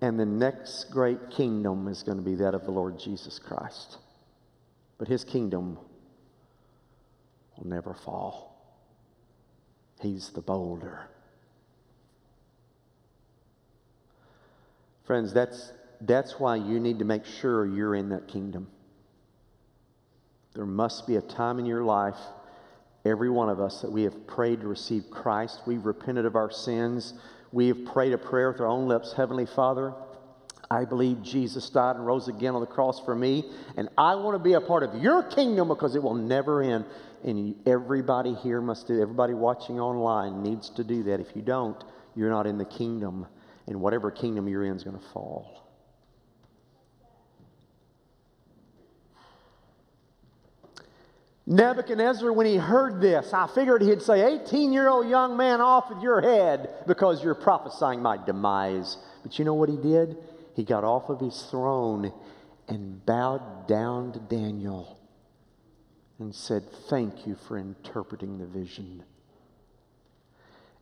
and 0.03 0.19
the 0.19 0.25
next 0.25 0.91
great 0.91 1.29
kingdom 1.29 1.87
is 1.87 2.03
going 2.03 2.17
to 2.17 2.23
be 2.23 2.35
that 2.35 2.53
of 2.53 2.65
the 2.65 2.71
Lord 2.71 2.99
Jesus 2.99 3.39
Christ. 3.39 3.99
But 4.97 5.07
his 5.07 5.23
kingdom 5.23 5.77
will 7.57 7.67
never 7.67 7.93
fall. 7.93 8.49
He's 10.01 10.29
the 10.29 10.41
boulder. 10.41 11.07
Friends, 15.05 15.33
that's, 15.33 15.71
that's 16.01 16.39
why 16.39 16.55
you 16.55 16.79
need 16.79 16.99
to 16.99 17.05
make 17.05 17.25
sure 17.25 17.65
you're 17.65 17.95
in 17.95 18.09
that 18.09 18.27
kingdom. 18.27 18.67
There 20.53 20.65
must 20.65 21.07
be 21.07 21.15
a 21.15 21.21
time 21.21 21.59
in 21.59 21.65
your 21.65 21.83
life, 21.83 22.17
every 23.05 23.29
one 23.29 23.49
of 23.49 23.59
us, 23.59 23.81
that 23.81 23.91
we 23.91 24.03
have 24.03 24.27
prayed 24.27 24.61
to 24.61 24.67
receive 24.67 25.09
Christ. 25.09 25.61
We've 25.65 25.85
repented 25.85 26.25
of 26.25 26.35
our 26.35 26.51
sins. 26.51 27.13
We 27.51 27.67
have 27.67 27.85
prayed 27.85 28.13
a 28.13 28.17
prayer 28.17 28.51
with 28.51 28.61
our 28.61 28.67
own 28.67 28.87
lips 28.87 29.13
Heavenly 29.13 29.45
Father, 29.45 29.93
I 30.73 30.85
believe 30.85 31.21
Jesus 31.21 31.69
died 31.69 31.97
and 31.97 32.05
rose 32.05 32.27
again 32.27 32.55
on 32.55 32.61
the 32.61 32.67
cross 32.67 32.99
for 32.99 33.15
me, 33.15 33.43
and 33.77 33.89
I 33.95 34.15
want 34.15 34.35
to 34.35 34.39
be 34.39 34.53
a 34.53 34.61
part 34.61 34.81
of 34.81 34.95
your 34.95 35.21
kingdom 35.21 35.67
because 35.67 35.95
it 35.95 36.01
will 36.01 36.15
never 36.15 36.63
end. 36.63 36.85
And 37.23 37.55
everybody 37.65 38.33
here 38.33 38.59
must 38.59 38.87
do, 38.87 39.01
everybody 39.01 39.33
watching 39.33 39.79
online 39.79 40.43
needs 40.43 40.69
to 40.71 40.83
do 40.83 41.03
that. 41.03 41.21
If 41.21 41.35
you 41.35 41.41
don't, 41.41 41.81
you're 42.15 42.29
not 42.29 42.45
in 42.45 42.57
the 42.57 42.65
kingdom, 42.65 43.25
and 43.67 43.79
whatever 43.79 44.11
kingdom 44.11 44.47
you're 44.47 44.65
in 44.65 44.75
is 44.75 44.83
going 44.83 44.99
to 44.99 45.05
fall. 45.13 45.63
Nebuchadnezzar, 51.45 52.31
when 52.31 52.45
he 52.45 52.55
heard 52.55 53.01
this, 53.01 53.33
I 53.33 53.47
figured 53.47 53.81
he'd 53.81 54.01
say, 54.01 54.41
18 54.41 54.71
year 54.71 54.89
old 54.89 55.09
young 55.09 55.35
man, 55.35 55.59
off 55.61 55.89
with 55.89 56.01
your 56.01 56.21
head 56.21 56.69
because 56.87 57.23
you're 57.23 57.35
prophesying 57.35 58.01
my 58.01 58.17
demise. 58.17 58.97
But 59.23 59.37
you 59.37 59.45
know 59.45 59.53
what 59.53 59.69
he 59.69 59.77
did? 59.77 60.17
He 60.55 60.63
got 60.63 60.83
off 60.83 61.09
of 61.09 61.19
his 61.19 61.43
throne 61.49 62.13
and 62.67 63.05
bowed 63.05 63.67
down 63.67 64.13
to 64.13 64.19
Daniel 64.19 64.97
and 66.19 66.33
said, 66.33 66.63
Thank 66.89 67.27
you 67.27 67.35
for 67.35 67.57
interpreting 67.57 68.37
the 68.37 68.45
vision. 68.45 69.03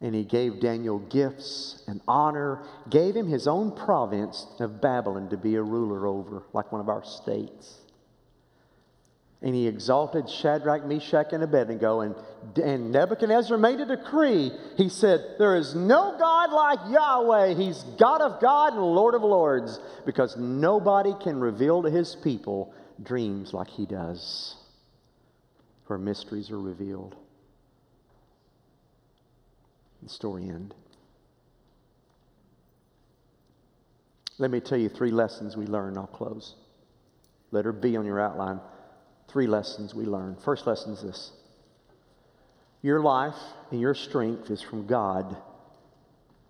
And 0.02 0.16
he 0.16 0.24
gave 0.24 0.60
Daniel 0.60 0.98
gifts 0.98 1.84
and 1.88 2.02
honor, 2.08 2.64
gave 2.90 3.16
him 3.16 3.28
his 3.28 3.48
own 3.48 3.72
province 3.76 4.48
of 4.60 4.82
Babylon 4.82 5.30
to 5.30 5.38
be 5.38 5.56
a 5.56 5.62
ruler 5.62 6.08
over, 6.08 6.44
like 6.54 6.72
one 6.72 6.82
of 6.82 6.90
our 6.90 7.04
states. 7.04 7.78
And 9.44 9.56
he 9.56 9.68
exalted 9.68 10.30
Shadrach, 10.30 10.86
Meshach, 10.86 11.34
and 11.34 11.44
Abednego. 11.44 12.02
And, 12.02 12.16
and 12.58 12.92
Nebuchadnezzar 12.92 13.58
made 13.58 13.80
a 13.80 13.86
decree. 13.86 14.52
He 14.78 14.88
said, 14.88 15.20
There 15.40 15.56
is 15.56 15.74
no 15.74 16.16
God 16.20 16.52
like 16.52 16.80
Yahweh. 16.92 17.56
He's 17.56 17.84
God 18.00 18.22
of 18.22 18.40
God 18.40 18.74
and 18.74 18.84
Lord 18.84 19.16
of 19.16 19.24
lords, 19.24 19.80
because 20.06 20.38
nobody 20.38 21.14
can 21.22 21.40
reveal 21.40 21.82
to 21.82 21.90
his 21.90 22.16
people 22.16 22.74
dreams 23.02 23.52
like 23.52 23.68
he 23.68 23.88
does, 23.88 24.56
where 25.92 25.98
mysteries 25.98 26.52
are 26.52 26.58
revealed. 26.58 27.18
The 30.02 30.08
story 30.08 30.48
end. 30.48 30.74
Let 34.38 34.52
me 34.52 34.62
tell 34.62 34.78
you 34.78 34.88
three 34.88 35.12
lessons 35.12 35.58
we 35.58 35.66
learned. 35.66 35.98
I'll 35.98 36.08
close. 36.08 36.56
Let 37.52 37.66
her 37.66 37.74
be 37.74 37.98
on 37.98 38.06
your 38.06 38.22
outline. 38.22 38.62
Three 39.28 39.48
lessons 39.48 39.94
we 39.94 40.06
learn. 40.06 40.38
First 40.38 40.66
lesson 40.66 40.94
is 40.94 41.02
this 41.02 41.34
your 42.82 43.02
life 43.02 43.36
and 43.72 43.82
your 43.82 43.94
strength 43.94 44.50
is 44.50 44.62
from 44.62 44.88
God, 44.88 45.36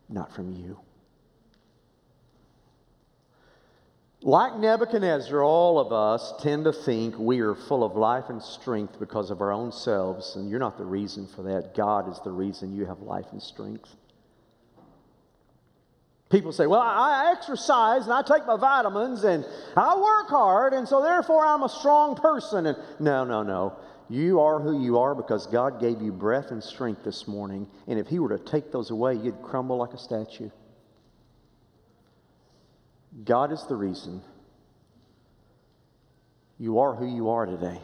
not 0.08 0.36
from 0.36 0.51
you. 0.51 0.77
Like 4.23 4.55
Nebuchadnezzar, 4.55 5.43
all 5.43 5.79
of 5.79 5.91
us 5.91 6.34
tend 6.39 6.65
to 6.65 6.73
think 6.73 7.17
we 7.17 7.39
are 7.39 7.55
full 7.55 7.84
of 7.84 7.95
life 7.95 8.25
and 8.29 8.41
strength 8.41 8.99
because 8.99 9.31
of 9.31 9.41
our 9.41 9.51
own 9.51 9.71
selves, 9.71 10.36
and 10.36 10.47
you're 10.47 10.60
not 10.60 10.77
the 10.77 10.86
reason 10.86 11.25
for 11.25 11.41
that. 11.43 11.73
God 11.73 12.07
is 12.07 12.19
the 12.23 12.31
reason 12.31 12.75
you 12.75 12.86
have 12.86 12.99
life 12.99 13.25
and 13.31 13.41
strength. 13.41 13.89
People 16.29 16.51
say, 16.51 16.67
Well, 16.67 16.81
I 16.81 17.34
exercise 17.36 18.03
and 18.03 18.13
I 18.13 18.21
take 18.21 18.45
my 18.45 18.57
vitamins 18.57 19.23
and 19.23 19.43
I 19.75 19.97
work 19.97 20.29
hard, 20.29 20.73
and 20.73 20.88
so 20.88 21.01
therefore 21.01 21.43
I'm 21.43 21.63
a 21.63 21.69
strong 21.69 22.15
person. 22.15 22.67
And 22.67 22.77
no, 22.99 23.25
no, 23.25 23.41
no. 23.41 23.75
You 24.07 24.39
are 24.39 24.60
who 24.60 24.84
you 24.84 24.99
are 24.99 25.15
because 25.15 25.47
God 25.47 25.79
gave 25.79 25.99
you 25.99 26.12
breath 26.12 26.51
and 26.51 26.63
strength 26.63 27.03
this 27.03 27.27
morning, 27.27 27.67
and 27.88 27.97
if 27.97 28.07
He 28.07 28.19
were 28.19 28.29
to 28.29 28.38
take 28.38 28.71
those 28.71 28.91
away, 28.91 29.15
you'd 29.15 29.41
crumble 29.41 29.77
like 29.77 29.93
a 29.93 29.97
statue. 29.97 30.51
God 33.24 33.52
is 33.52 33.65
the 33.67 33.76
reason 33.76 34.21
you 36.58 36.80
are 36.80 36.95
who 36.95 37.06
you 37.06 37.30
are 37.30 37.45
today. 37.45 37.80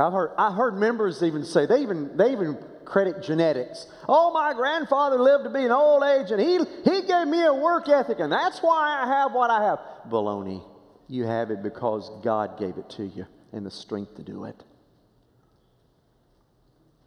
I've 0.00 0.12
heard, 0.12 0.30
I 0.38 0.52
heard 0.52 0.76
members 0.76 1.22
even 1.22 1.44
say, 1.44 1.66
they 1.66 1.82
even, 1.82 2.16
they 2.16 2.32
even 2.32 2.56
credit 2.84 3.22
genetics. 3.22 3.86
Oh, 4.08 4.32
my 4.32 4.54
grandfather 4.54 5.18
lived 5.18 5.44
to 5.44 5.50
be 5.50 5.64
an 5.64 5.70
old 5.70 6.02
age 6.02 6.30
and 6.30 6.40
he, 6.40 6.58
he 6.84 7.02
gave 7.02 7.26
me 7.26 7.44
a 7.44 7.52
work 7.52 7.88
ethic 7.88 8.18
and 8.20 8.32
that's 8.32 8.60
why 8.60 9.02
I 9.02 9.06
have 9.06 9.32
what 9.32 9.50
I 9.50 9.64
have. 9.64 9.78
Baloney. 10.08 10.64
You 11.08 11.24
have 11.24 11.50
it 11.50 11.62
because 11.62 12.10
God 12.24 12.58
gave 12.58 12.78
it 12.78 12.88
to 12.90 13.04
you 13.04 13.26
and 13.52 13.66
the 13.66 13.70
strength 13.70 14.16
to 14.16 14.22
do 14.22 14.44
it. 14.44 14.64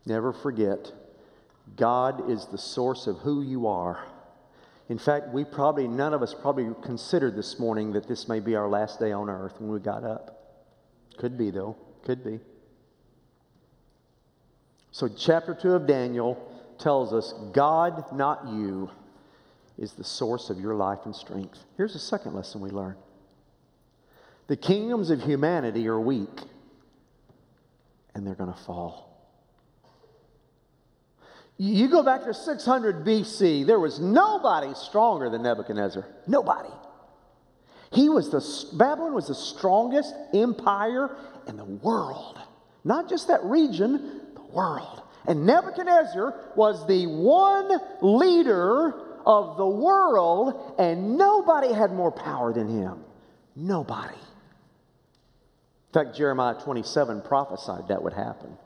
Never 0.05 0.31
forget, 0.31 0.91
God 1.75 2.29
is 2.29 2.45
the 2.45 2.57
source 2.59 3.07
of 3.07 3.17
who 3.17 3.41
you 3.41 3.65
are. 3.65 4.05
In 4.87 4.99
fact, 4.99 5.29
we 5.29 5.43
probably, 5.43 5.87
none 5.87 6.13
of 6.13 6.21
us 6.21 6.33
probably 6.33 6.69
considered 6.83 7.35
this 7.35 7.57
morning 7.57 7.93
that 7.93 8.07
this 8.07 8.27
may 8.27 8.39
be 8.39 8.55
our 8.55 8.69
last 8.69 8.99
day 8.99 9.11
on 9.11 9.29
earth 9.29 9.59
when 9.59 9.71
we 9.71 9.79
got 9.79 10.03
up. 10.03 10.61
Could 11.17 11.37
be, 11.37 11.49
though. 11.49 11.75
Could 12.03 12.23
be. 12.23 12.39
So, 14.91 15.07
chapter 15.07 15.55
2 15.55 15.71
of 15.71 15.87
Daniel 15.87 16.51
tells 16.77 17.13
us 17.13 17.33
God, 17.51 18.05
not 18.13 18.47
you, 18.47 18.91
is 19.77 19.93
the 19.93 20.03
source 20.03 20.49
of 20.49 20.59
your 20.59 20.75
life 20.75 20.99
and 21.05 21.15
strength. 21.15 21.65
Here's 21.77 21.93
the 21.93 21.99
second 21.99 22.33
lesson 22.33 22.61
we 22.61 22.69
learn 22.69 22.95
the 24.47 24.55
kingdoms 24.55 25.09
of 25.09 25.23
humanity 25.23 25.87
are 25.87 25.99
weak, 25.99 26.41
and 28.13 28.25
they're 28.25 28.35
going 28.35 28.53
to 28.53 28.59
fall. 28.59 29.14
You 31.57 31.87
go 31.87 32.03
back 32.03 32.23
to 32.25 32.33
600 32.33 33.05
BC, 33.05 33.65
there 33.65 33.79
was 33.79 33.99
nobody 33.99 34.73
stronger 34.73 35.29
than 35.29 35.43
Nebuchadnezzar. 35.43 36.05
Nobody. 36.27 36.69
He 37.93 38.09
was 38.09 38.29
the, 38.29 38.77
Babylon 38.77 39.13
was 39.13 39.27
the 39.27 39.35
strongest 39.35 40.13
empire 40.33 41.15
in 41.47 41.55
the 41.55 41.63
world. 41.63 42.37
Not 42.83 43.07
just 43.07 43.29
that 43.29 43.43
region, 43.43 44.21
the 44.35 44.43
world. 44.53 45.01
And 45.27 45.45
Nebuchadnezzar 45.45 46.51
was 46.55 46.85
the 46.87 47.07
one 47.07 47.71
leader 48.01 48.93
of 49.25 49.57
the 49.57 49.65
world, 49.65 50.75
and 50.77 51.17
nobody 51.17 51.73
had 51.73 51.91
more 51.93 52.11
power 52.11 52.53
than 52.53 52.67
him. 52.67 52.99
Nobody. 53.55 54.13
In 54.13 55.93
fact, 55.93 56.17
Jeremiah 56.17 56.55
27 56.61 57.21
prophesied 57.21 57.87
that 57.87 58.03
would 58.03 58.13
happen. 58.13 58.57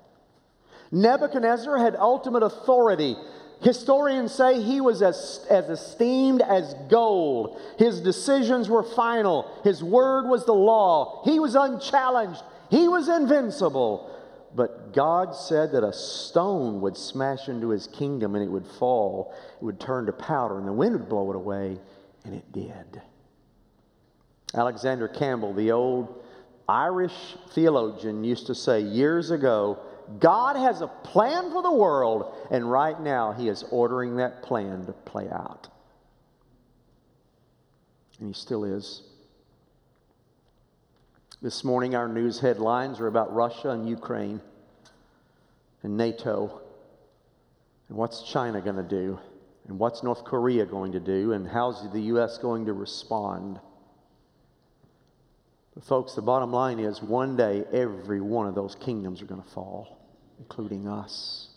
Nebuchadnezzar 0.91 1.77
had 1.77 1.95
ultimate 1.95 2.43
authority. 2.43 3.15
Historians 3.61 4.33
say 4.33 4.61
he 4.61 4.79
was 4.81 5.01
as, 5.01 5.45
as 5.49 5.69
esteemed 5.69 6.41
as 6.41 6.73
gold. 6.89 7.59
His 7.77 7.99
decisions 7.99 8.69
were 8.69 8.83
final. 8.83 9.51
His 9.63 9.83
word 9.83 10.27
was 10.27 10.45
the 10.45 10.53
law. 10.53 11.21
He 11.25 11.39
was 11.39 11.55
unchallenged. 11.55 12.41
He 12.69 12.87
was 12.87 13.09
invincible. 13.09 14.15
But 14.55 14.93
God 14.93 15.35
said 15.35 15.73
that 15.73 15.83
a 15.83 15.93
stone 15.93 16.81
would 16.81 16.97
smash 16.97 17.49
into 17.49 17.69
his 17.69 17.85
kingdom 17.87 18.33
and 18.35 18.43
it 18.43 18.49
would 18.49 18.65
fall. 18.65 19.35
It 19.61 19.63
would 19.63 19.79
turn 19.79 20.05
to 20.07 20.13
powder 20.13 20.57
and 20.57 20.67
the 20.67 20.73
wind 20.73 20.93
would 20.93 21.09
blow 21.09 21.29
it 21.29 21.35
away. 21.35 21.77
And 22.23 22.33
it 22.33 22.51
did. 22.51 23.01
Alexander 24.55 25.07
Campbell, 25.07 25.53
the 25.53 25.71
old 25.71 26.23
Irish 26.67 27.35
theologian, 27.51 28.23
used 28.23 28.47
to 28.47 28.55
say 28.55 28.79
years 28.81 29.31
ago 29.31 29.79
God 30.17 30.55
has 30.55 30.81
a 30.81 30.87
plan 30.87 31.51
for 31.51 31.61
the 31.61 31.71
world, 31.71 32.33
and 32.49 32.69
right 32.69 32.99
now 32.99 33.31
He 33.31 33.47
is 33.47 33.63
ordering 33.69 34.15
that 34.15 34.41
plan 34.41 34.85
to 34.87 34.91
play 34.91 35.29
out. 35.29 35.67
And 38.19 38.27
He 38.27 38.33
still 38.33 38.63
is. 38.63 39.03
This 41.41 41.63
morning, 41.63 41.95
our 41.95 42.07
news 42.07 42.39
headlines 42.39 42.99
are 42.99 43.07
about 43.07 43.33
Russia 43.33 43.69
and 43.69 43.87
Ukraine 43.87 44.41
and 45.83 45.95
NATO. 45.95 46.59
And 47.87 47.97
what's 47.97 48.23
China 48.23 48.61
going 48.61 48.75
to 48.75 48.83
do? 48.83 49.19
And 49.67 49.77
what's 49.77 50.01
North 50.01 50.23
Korea 50.23 50.65
going 50.65 50.91
to 50.93 50.99
do? 50.99 51.33
And 51.33 51.47
how's 51.47 51.89
the 51.93 52.01
U.S. 52.01 52.39
going 52.39 52.65
to 52.65 52.73
respond? 52.73 53.59
But, 55.75 55.83
folks, 55.83 56.15
the 56.15 56.21
bottom 56.23 56.51
line 56.51 56.79
is 56.79 57.01
one 57.01 57.37
day 57.37 57.63
every 57.71 58.19
one 58.19 58.47
of 58.47 58.55
those 58.55 58.75
kingdoms 58.75 59.21
are 59.21 59.25
going 59.25 59.41
to 59.41 59.49
fall 59.49 59.98
including 60.39 60.87
us. 60.87 61.49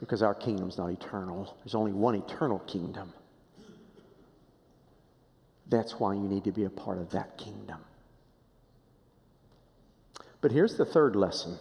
Because 0.00 0.22
our 0.22 0.34
kingdom's 0.34 0.78
not 0.78 0.90
eternal, 0.90 1.56
there's 1.64 1.74
only 1.74 1.92
one 1.92 2.14
eternal 2.14 2.58
kingdom. 2.60 3.12
That's 5.68 5.98
why 5.98 6.14
you 6.14 6.20
need 6.20 6.44
to 6.44 6.52
be 6.52 6.64
a 6.64 6.70
part 6.70 6.98
of 6.98 7.10
that 7.10 7.36
kingdom. 7.38 7.78
But 10.40 10.52
here's 10.52 10.76
the 10.76 10.84
third 10.84 11.16
lesson. 11.16 11.58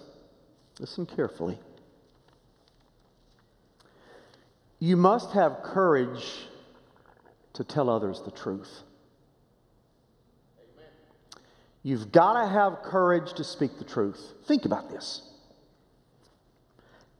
Listen 0.79 1.05
carefully. 1.05 1.57
You 4.79 4.97
must 4.97 5.31
have 5.31 5.63
courage 5.63 6.25
to 7.53 7.63
tell 7.63 7.89
others 7.89 8.21
the 8.23 8.31
truth. 8.31 8.83
You've 11.85 12.11
got 12.11 12.33
to 12.41 12.49
have 12.49 12.81
courage 12.81 13.33
to 13.33 13.43
speak 13.43 13.77
the 13.77 13.85
truth. 13.85 14.33
Think 14.47 14.65
about 14.65 14.89
this. 14.89 15.21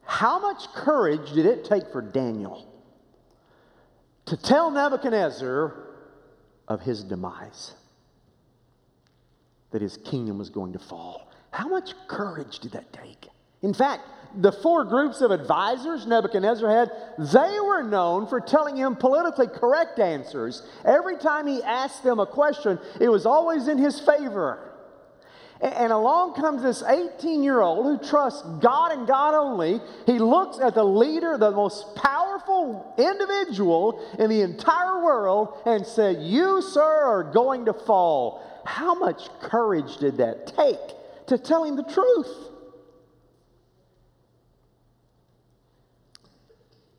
How 0.06 0.40
much 0.40 0.74
courage 0.74 1.34
did 1.34 1.46
it 1.46 1.66
take 1.66 1.92
for 1.92 2.02
Daniel 2.02 2.68
to 4.26 4.36
tell 4.36 4.72
Nebuchadnezzar 4.72 5.72
of 6.68 6.82
his 6.82 7.04
demise? 7.04 7.76
That 9.70 9.84
his 9.84 9.98
kingdom 9.98 10.40
was 10.40 10.50
going 10.50 10.74
to 10.74 10.80
fall. 10.80 11.30
How 11.52 11.68
much 11.68 11.94
courage 12.08 12.58
did 12.58 12.72
that 12.72 12.92
take? 12.92 13.28
In 13.62 13.72
fact, 13.72 14.10
the 14.38 14.52
four 14.52 14.84
groups 14.84 15.22
of 15.22 15.32
advisors 15.32 16.06
Nebuchadnezzar 16.06 16.70
had, 16.70 16.92
they 17.18 17.60
were 17.60 17.84
known 17.84 18.28
for 18.28 18.40
telling 18.40 18.76
him 18.76 18.96
politically 18.96 19.48
correct 19.48 20.00
answers. 20.00 20.64
Every 20.84 21.18
time 21.18 21.48
he 21.48 21.64
asked 21.64 22.04
them 22.04 22.20
a 22.20 22.26
question, 22.26 22.80
it 23.00 23.10
was 23.10 23.26
always 23.26 23.68
in 23.68 23.78
his 23.78 24.00
favor. 24.00 24.72
And 25.62 25.92
along 25.94 26.36
comes 26.36 26.64
this 26.64 26.84
18 26.84 27.42
year 27.42 27.62
old 27.62 27.86
who 27.86 28.08
trusts 28.08 28.44
God 28.60 28.92
and 28.92 29.08
God 29.08 29.34
only. 29.34 29.80
He 30.06 30.20
looks 30.20 30.60
at 30.60 30.76
the 30.76 30.84
leader, 30.84 31.38
the 31.38 31.52
most 31.52 31.96
powerful 31.96 32.94
individual 32.98 34.06
in 34.20 34.30
the 34.30 34.42
entire 34.42 35.02
world, 35.04 35.58
and 35.66 35.88
said, 35.88 36.22
You, 36.22 36.62
sir, 36.62 36.82
are 36.82 37.24
going 37.24 37.66
to 37.66 37.74
fall. 37.74 38.44
How 38.66 38.96
much 38.96 39.30
courage 39.40 39.98
did 39.98 40.18
that 40.18 40.48
take 40.48 41.28
to 41.28 41.38
tell 41.38 41.64
him 41.64 41.78
the 41.78 41.84
truth? 41.84 42.50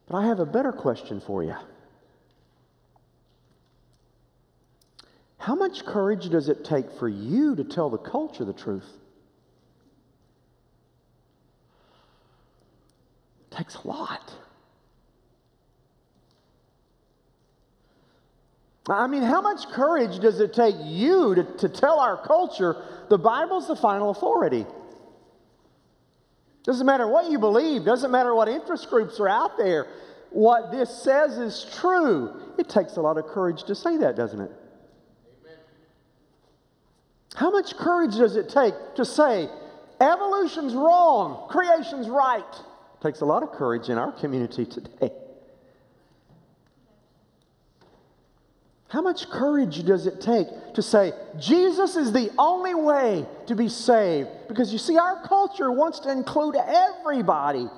But 0.08 0.18
I 0.18 0.26
have 0.26 0.38
a 0.38 0.46
better 0.46 0.72
question 0.72 1.20
for 1.20 1.42
you. 1.42 1.56
How 5.38 5.54
much 5.54 5.84
courage 5.84 6.28
does 6.30 6.48
it 6.48 6.64
take 6.64 6.90
for 6.98 7.08
you 7.08 7.54
to 7.56 7.64
tell 7.64 7.90
the 7.90 7.98
culture 7.98 8.44
the 8.44 8.52
truth? 8.52 8.88
It 13.50 13.56
takes 13.56 13.76
a 13.76 13.86
lot. 13.86 14.32
I 18.88 19.08
mean, 19.08 19.22
how 19.22 19.40
much 19.40 19.68
courage 19.68 20.20
does 20.20 20.38
it 20.40 20.52
take 20.52 20.76
you 20.84 21.34
to, 21.34 21.44
to 21.44 21.68
tell 21.68 21.98
our 21.98 22.16
culture 22.16 22.76
the 23.08 23.18
Bible's 23.18 23.66
the 23.66 23.76
final 23.76 24.10
authority? 24.10 24.64
Doesn't 26.66 26.84
matter 26.84 27.06
what 27.06 27.30
you 27.30 27.38
believe, 27.38 27.84
doesn't 27.84 28.10
matter 28.10 28.34
what 28.34 28.48
interest 28.48 28.90
groups 28.90 29.20
are 29.20 29.28
out 29.28 29.56
there. 29.56 29.86
What 30.30 30.72
this 30.72 30.90
says 31.02 31.38
is 31.38 31.64
true. 31.78 32.34
It 32.58 32.68
takes 32.68 32.96
a 32.96 33.00
lot 33.00 33.18
of 33.18 33.26
courage 33.26 33.62
to 33.64 33.74
say 33.76 33.96
that, 33.98 34.16
doesn't 34.16 34.40
it? 34.40 34.50
Amen. 35.44 35.58
How 37.36 37.50
much 37.50 37.76
courage 37.76 38.16
does 38.16 38.34
it 38.34 38.48
take 38.48 38.74
to 38.96 39.04
say, 39.04 39.48
evolution's 40.00 40.74
wrong, 40.74 41.48
creation's 41.48 42.08
right? 42.08 42.42
It 42.42 43.00
takes 43.00 43.20
a 43.20 43.24
lot 43.24 43.44
of 43.44 43.52
courage 43.52 43.88
in 43.88 43.96
our 43.96 44.10
community 44.10 44.66
today. 44.66 45.12
How 48.88 49.02
much 49.02 49.28
courage 49.30 49.84
does 49.84 50.06
it 50.06 50.20
take 50.20 50.46
to 50.74 50.82
say, 50.82 51.12
Jesus 51.38 51.96
is 51.96 52.12
the 52.12 52.30
only 52.38 52.74
way 52.74 53.26
to 53.46 53.56
be 53.56 53.68
saved? 53.68 54.28
Because 54.46 54.72
you 54.72 54.78
see, 54.78 54.96
our 54.96 55.26
culture 55.26 55.72
wants 55.72 55.98
to 56.00 56.12
include 56.12 56.54
everybody. 56.54 57.68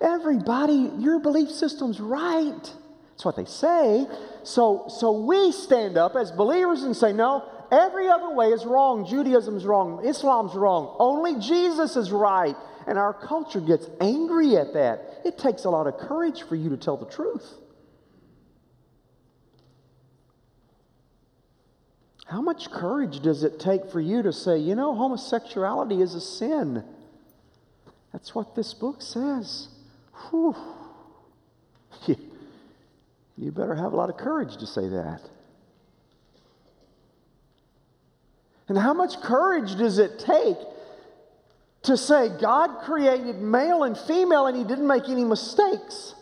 Everybody, 0.00 0.92
your 0.98 1.20
belief 1.20 1.50
system's 1.50 2.00
right. 2.00 2.74
That's 3.18 3.24
what 3.24 3.36
they 3.36 3.46
say. 3.46 4.06
So, 4.44 4.84
so 4.88 5.12
we 5.12 5.52
stand 5.52 5.96
up 5.96 6.14
as 6.14 6.30
believers 6.30 6.82
and 6.82 6.94
say, 6.94 7.12
no, 7.14 7.48
every 7.72 8.08
other 8.08 8.30
way 8.30 8.48
is 8.48 8.66
wrong. 8.66 9.06
Judaism's 9.06 9.64
wrong. 9.64 10.06
Islam's 10.06 10.54
wrong. 10.54 10.94
Only 10.98 11.40
Jesus 11.40 11.96
is 11.96 12.12
right. 12.12 12.54
And 12.86 12.98
our 12.98 13.14
culture 13.14 13.60
gets 13.60 13.88
angry 14.00 14.56
at 14.56 14.74
that. 14.74 15.22
It 15.24 15.38
takes 15.38 15.64
a 15.64 15.70
lot 15.70 15.86
of 15.86 15.96
courage 15.96 16.42
for 16.42 16.56
you 16.56 16.68
to 16.68 16.76
tell 16.76 16.96
the 16.98 17.06
truth. 17.06 17.54
How 22.28 22.42
much 22.42 22.70
courage 22.70 23.20
does 23.20 23.42
it 23.42 23.58
take 23.58 23.90
for 23.90 24.00
you 24.00 24.22
to 24.22 24.34
say, 24.34 24.58
you 24.58 24.74
know, 24.74 24.94
homosexuality 24.94 26.02
is 26.02 26.14
a 26.14 26.20
sin? 26.20 26.84
That's 28.12 28.34
what 28.34 28.54
this 28.54 28.74
book 28.74 29.00
says. 29.00 29.68
Whew. 30.30 30.54
You 33.40 33.52
better 33.52 33.76
have 33.76 33.92
a 33.92 33.96
lot 33.96 34.10
of 34.10 34.16
courage 34.16 34.56
to 34.56 34.66
say 34.66 34.88
that. 34.88 35.20
And 38.66 38.76
how 38.76 38.92
much 38.92 39.20
courage 39.20 39.76
does 39.76 39.98
it 39.98 40.18
take 40.18 40.56
to 41.84 41.96
say 41.96 42.30
God 42.40 42.80
created 42.82 43.40
male 43.40 43.84
and 43.84 43.96
female 43.96 44.46
and 44.46 44.56
He 44.56 44.64
didn't 44.64 44.88
make 44.88 45.08
any 45.08 45.24
mistakes? 45.24 46.14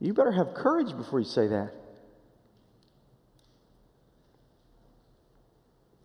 You 0.00 0.12
better 0.12 0.32
have 0.32 0.54
courage 0.54 0.96
before 0.96 1.20
you 1.20 1.26
say 1.26 1.46
that. 1.46 1.72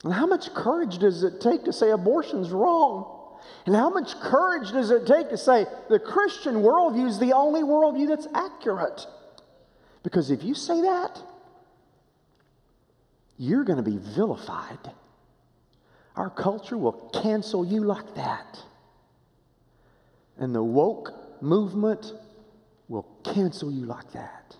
And 0.03 0.13
how 0.13 0.25
much 0.25 0.53
courage 0.53 0.97
does 0.97 1.23
it 1.23 1.39
take 1.39 1.63
to 1.63 1.73
say 1.73 1.91
abortion's 1.91 2.51
wrong? 2.51 3.37
And 3.65 3.75
how 3.75 3.89
much 3.89 4.19
courage 4.19 4.71
does 4.71 4.91
it 4.91 5.05
take 5.05 5.29
to 5.29 5.37
say 5.37 5.65
the 5.89 5.99
Christian 5.99 6.55
worldview 6.55 7.07
is 7.07 7.19
the 7.19 7.33
only 7.33 7.61
worldview 7.61 8.07
that's 8.07 8.27
accurate? 8.33 9.05
Because 10.03 10.31
if 10.31 10.43
you 10.43 10.53
say 10.53 10.81
that, 10.81 11.21
you're 13.37 13.63
going 13.63 13.77
to 13.77 13.89
be 13.89 13.97
vilified. 13.97 14.91
Our 16.15 16.29
culture 16.29 16.77
will 16.77 17.09
cancel 17.21 17.65
you 17.65 17.83
like 17.83 18.15
that. 18.15 18.59
And 20.37 20.53
the 20.53 20.63
woke 20.63 21.41
movement 21.41 22.13
will 22.87 23.07
cancel 23.23 23.71
you 23.71 23.85
like 23.85 24.11
that. 24.11 24.55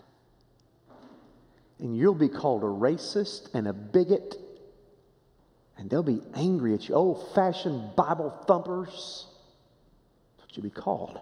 And 1.79 1.97
you'll 1.97 2.15
be 2.15 2.29
called 2.29 2.63
a 2.63 2.67
racist 2.67 3.53
and 3.53 3.67
a 3.67 3.73
bigot 3.73 4.35
and 5.77 5.89
they'll 5.89 6.03
be 6.03 6.21
angry 6.35 6.73
at 6.73 6.87
you. 6.87 6.95
Old 6.95 7.33
fashioned 7.33 7.95
Bible 7.95 8.29
thumpers. 8.47 9.27
That's 10.37 10.47
what 10.47 10.57
you'll 10.57 10.63
be 10.63 10.69
called. 10.69 11.19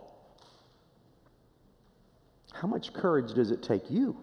How 2.53 2.67
much 2.67 2.93
courage 2.93 3.33
does 3.33 3.51
it 3.51 3.63
take 3.63 3.89
you 3.89 4.17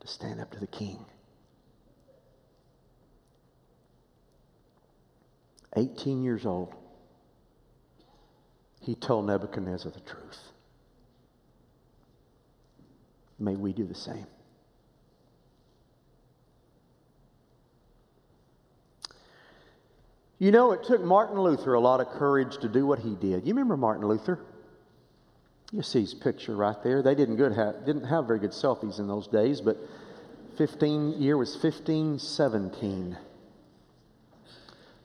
to 0.00 0.06
stand 0.06 0.40
up 0.40 0.50
to 0.52 0.60
the 0.60 0.66
king? 0.66 1.04
18 5.76 6.22
years 6.22 6.44
old, 6.44 6.74
he 8.80 8.94
told 8.94 9.26
Nebuchadnezzar 9.26 9.90
the 9.92 10.00
truth. 10.00 10.38
May 13.38 13.56
we 13.56 13.72
do 13.72 13.84
the 13.86 13.94
same. 13.94 14.26
You 20.42 20.50
know, 20.50 20.72
it 20.72 20.82
took 20.82 21.00
Martin 21.04 21.40
Luther 21.40 21.74
a 21.74 21.78
lot 21.80 22.00
of 22.00 22.08
courage 22.08 22.58
to 22.62 22.68
do 22.68 22.84
what 22.84 22.98
he 22.98 23.14
did. 23.14 23.46
You 23.46 23.54
remember 23.54 23.76
Martin 23.76 24.08
Luther? 24.08 24.40
You 25.70 25.82
see 25.82 26.00
his 26.00 26.14
picture 26.14 26.56
right 26.56 26.74
there. 26.82 27.00
They 27.00 27.14
didn't, 27.14 27.36
good 27.36 27.52
have, 27.52 27.86
didn't 27.86 28.06
have 28.06 28.26
very 28.26 28.40
good 28.40 28.50
selfies 28.50 28.98
in 28.98 29.06
those 29.06 29.28
days, 29.28 29.60
but 29.60 29.76
15 30.58 31.22
year 31.22 31.38
was 31.38 31.52
1517. 31.52 33.16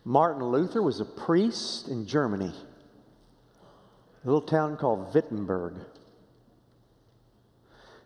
Martin 0.06 0.44
Luther 0.44 0.82
was 0.82 1.02
a 1.02 1.06
priest 1.06 1.88
in 1.88 2.08
Germany, 2.08 2.52
a 4.24 4.26
little 4.26 4.42
town 4.42 4.76
called 4.76 5.14
Wittenberg. 5.14 5.76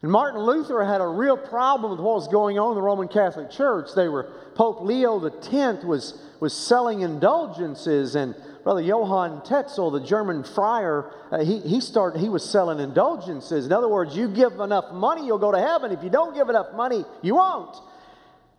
And 0.02 0.12
Martin 0.12 0.42
Luther 0.42 0.84
had 0.84 1.00
a 1.00 1.08
real 1.08 1.38
problem 1.38 1.92
with 1.92 2.02
what 2.02 2.16
was 2.16 2.28
going 2.28 2.60
on 2.60 2.72
in 2.72 2.76
the 2.76 2.82
Roman 2.82 3.08
Catholic 3.08 3.50
Church. 3.50 3.92
They 3.96 4.10
were, 4.10 4.34
Pope 4.56 4.82
Leo 4.82 5.26
X 5.26 5.86
was, 5.86 6.22
was 6.42 6.54
selling 6.54 7.02
indulgences, 7.02 8.16
and 8.16 8.36
Brother 8.64 8.82
Johann 8.82 9.44
Tetzel, 9.44 9.92
the 9.92 10.02
German 10.02 10.44
friar, 10.44 11.14
uh, 11.32 11.46
he, 11.46 11.60
he, 11.60 11.80
started, 11.80 12.20
he 12.20 12.30
was 12.30 12.44
selling 12.44 12.80
indulgences. 12.80 13.68
In 13.68 13.72
other 13.72 13.88
words, 13.88 14.18
you 14.18 14.28
give 14.28 14.60
enough 14.60 14.92
money, 14.92 15.26
you'll 15.26 15.38
go 15.38 15.52
to 15.52 15.60
heaven. 15.60 15.92
If 15.92 16.04
you 16.04 16.10
don't 16.10 16.34
give 16.34 16.50
enough 16.50 16.74
money, 16.74 17.06
you 17.22 17.36
won't. 17.36 17.78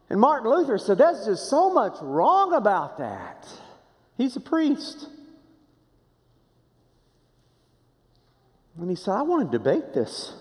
And 0.08 0.20
Martin 0.20 0.48
Luther 0.48 0.78
said, 0.78 0.98
There's 0.98 1.26
just 1.26 1.50
so 1.50 1.70
much 1.70 1.94
wrong 2.00 2.54
about 2.54 2.98
that. 2.98 3.48
He's 4.16 4.36
a 4.36 4.40
priest. 4.40 5.08
And 8.78 8.88
he 8.88 8.96
said, 8.96 9.14
I 9.14 9.22
want 9.22 9.50
to 9.50 9.58
debate 9.58 9.92
this. 9.92 10.34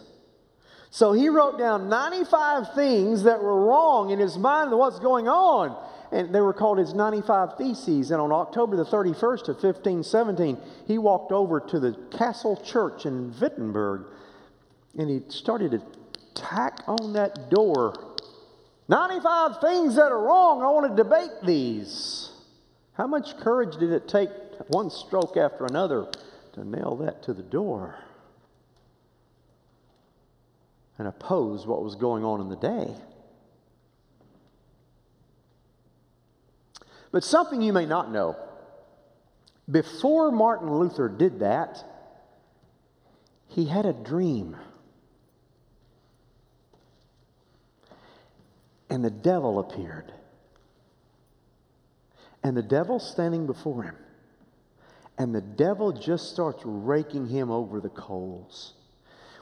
So 0.91 1.13
he 1.13 1.29
wrote 1.29 1.57
down 1.57 1.89
95 1.89 2.75
things 2.75 3.23
that 3.23 3.41
were 3.41 3.65
wrong 3.65 4.11
in 4.11 4.19
his 4.19 4.37
mind 4.37 4.71
of 4.71 4.77
what's 4.77 4.99
going 4.99 5.27
on. 5.27 5.90
And 6.11 6.33
they 6.33 6.41
were 6.41 6.53
called 6.53 6.77
his 6.77 6.93
95 6.93 7.57
Theses. 7.57 8.11
And 8.11 8.21
on 8.21 8.31
October 8.31 8.75
the 8.75 8.85
31st 8.85 9.47
of 9.47 9.63
1517, 9.63 10.57
he 10.87 10.97
walked 10.97 11.31
over 11.31 11.59
to 11.59 11.79
the 11.79 11.93
Castle 12.17 12.57
Church 12.57 13.05
in 13.05 13.33
Wittenberg 13.39 14.05
and 14.97 15.09
he 15.09 15.21
started 15.29 15.71
to 15.71 15.81
tack 16.33 16.79
on 16.87 17.13
that 17.13 17.49
door 17.49 17.93
95 18.89 19.61
things 19.61 19.95
that 19.95 20.11
are 20.11 20.21
wrong. 20.21 20.61
I 20.61 20.69
want 20.69 20.95
to 20.95 21.03
debate 21.03 21.45
these. 21.45 22.31
How 22.93 23.07
much 23.07 23.37
courage 23.37 23.77
did 23.77 23.91
it 23.91 24.09
take, 24.09 24.29
one 24.67 24.89
stroke 24.89 25.37
after 25.37 25.65
another, 25.65 26.07
to 26.53 26.67
nail 26.67 26.97
that 26.97 27.23
to 27.23 27.33
the 27.33 27.41
door? 27.41 28.03
and 31.01 31.07
oppose 31.07 31.65
what 31.65 31.83
was 31.83 31.95
going 31.95 32.23
on 32.23 32.41
in 32.41 32.49
the 32.49 32.55
day. 32.55 32.93
But 37.11 37.23
something 37.23 37.61
you 37.61 37.73
may 37.73 37.85
not 37.85 38.11
know 38.11 38.35
before 39.69 40.31
Martin 40.31 40.71
Luther 40.71 41.07
did 41.07 41.39
that, 41.39 41.83
he 43.47 43.65
had 43.65 43.85
a 43.85 43.93
dream. 43.93 44.55
And 48.89 49.05
the 49.05 49.09
devil 49.09 49.59
appeared. 49.59 50.11
And 52.43 52.57
the 52.57 52.63
devil 52.63 52.99
standing 52.99 53.45
before 53.45 53.83
him. 53.83 53.95
And 55.17 55.35
the 55.35 55.41
devil 55.41 55.91
just 55.91 56.31
starts 56.31 56.61
raking 56.65 57.27
him 57.27 57.51
over 57.51 57.79
the 57.79 57.89
coals. 57.89 58.73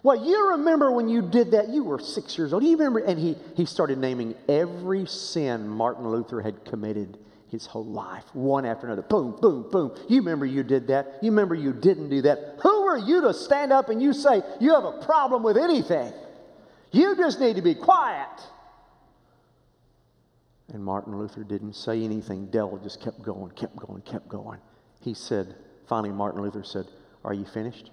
Well, 0.03 0.25
you 0.25 0.51
remember 0.51 0.91
when 0.91 1.09
you 1.09 1.21
did 1.21 1.51
that, 1.51 1.69
you 1.69 1.83
were 1.83 1.99
six 1.99 2.37
years 2.37 2.53
old. 2.53 2.63
You 2.63 2.71
remember, 2.77 2.99
and 2.99 3.19
he, 3.19 3.37
he 3.55 3.65
started 3.65 3.97
naming 3.97 4.35
every 4.47 5.05
sin 5.05 5.67
Martin 5.67 6.07
Luther 6.09 6.41
had 6.41 6.65
committed 6.65 7.17
his 7.49 7.65
whole 7.65 7.85
life, 7.85 8.23
one 8.33 8.65
after 8.65 8.87
another. 8.87 9.01
Boom, 9.01 9.35
boom, 9.41 9.69
boom. 9.69 9.95
You 10.07 10.17
remember 10.17 10.45
you 10.45 10.63
did 10.63 10.87
that. 10.87 11.19
You 11.21 11.31
remember 11.31 11.55
you 11.55 11.73
didn't 11.73 12.09
do 12.09 12.21
that. 12.23 12.57
Who 12.61 12.87
are 12.87 12.97
you 12.97 13.21
to 13.21 13.33
stand 13.33 13.73
up 13.73 13.89
and 13.89 14.01
you 14.01 14.13
say 14.13 14.41
you 14.59 14.73
have 14.73 14.85
a 14.85 15.03
problem 15.03 15.43
with 15.43 15.57
anything? 15.57 16.13
You 16.91 17.15
just 17.15 17.39
need 17.39 17.55
to 17.55 17.61
be 17.61 17.75
quiet. 17.75 18.27
And 20.73 20.83
Martin 20.83 21.17
Luther 21.17 21.43
didn't 21.43 21.73
say 21.73 22.03
anything. 22.03 22.47
Devil 22.47 22.77
just 22.77 23.01
kept 23.01 23.21
going, 23.21 23.51
kept 23.51 23.75
going, 23.75 24.01
kept 24.03 24.27
going. 24.27 24.59
He 25.01 25.13
said, 25.13 25.55
finally, 25.87 26.11
Martin 26.11 26.41
Luther 26.41 26.63
said, 26.63 26.85
Are 27.23 27.33
you 27.33 27.45
finished? 27.45 27.89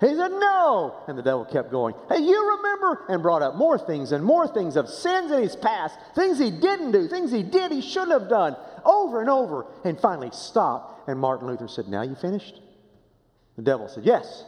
He 0.00 0.08
said, 0.08 0.32
No. 0.32 1.02
And 1.08 1.16
the 1.16 1.22
devil 1.22 1.44
kept 1.44 1.70
going, 1.70 1.94
Hey, 2.08 2.18
you 2.18 2.56
remember? 2.56 3.04
And 3.08 3.22
brought 3.22 3.42
up 3.42 3.54
more 3.54 3.78
things 3.78 4.12
and 4.12 4.24
more 4.24 4.46
things 4.46 4.76
of 4.76 4.88
sins 4.88 5.30
in 5.30 5.42
his 5.42 5.56
past, 5.56 5.98
things 6.14 6.38
he 6.38 6.50
didn't 6.50 6.92
do, 6.92 7.08
things 7.08 7.30
he 7.30 7.42
did 7.42 7.72
he 7.72 7.80
shouldn't 7.80 8.12
have 8.12 8.28
done, 8.28 8.56
over 8.84 9.20
and 9.20 9.30
over. 9.30 9.66
And 9.84 9.98
finally 9.98 10.30
stopped. 10.32 11.08
And 11.08 11.18
Martin 11.18 11.46
Luther 11.46 11.68
said, 11.68 11.88
Now 11.88 12.02
you 12.02 12.14
finished? 12.16 12.60
The 13.56 13.62
devil 13.62 13.88
said, 13.88 14.04
Yes. 14.04 14.44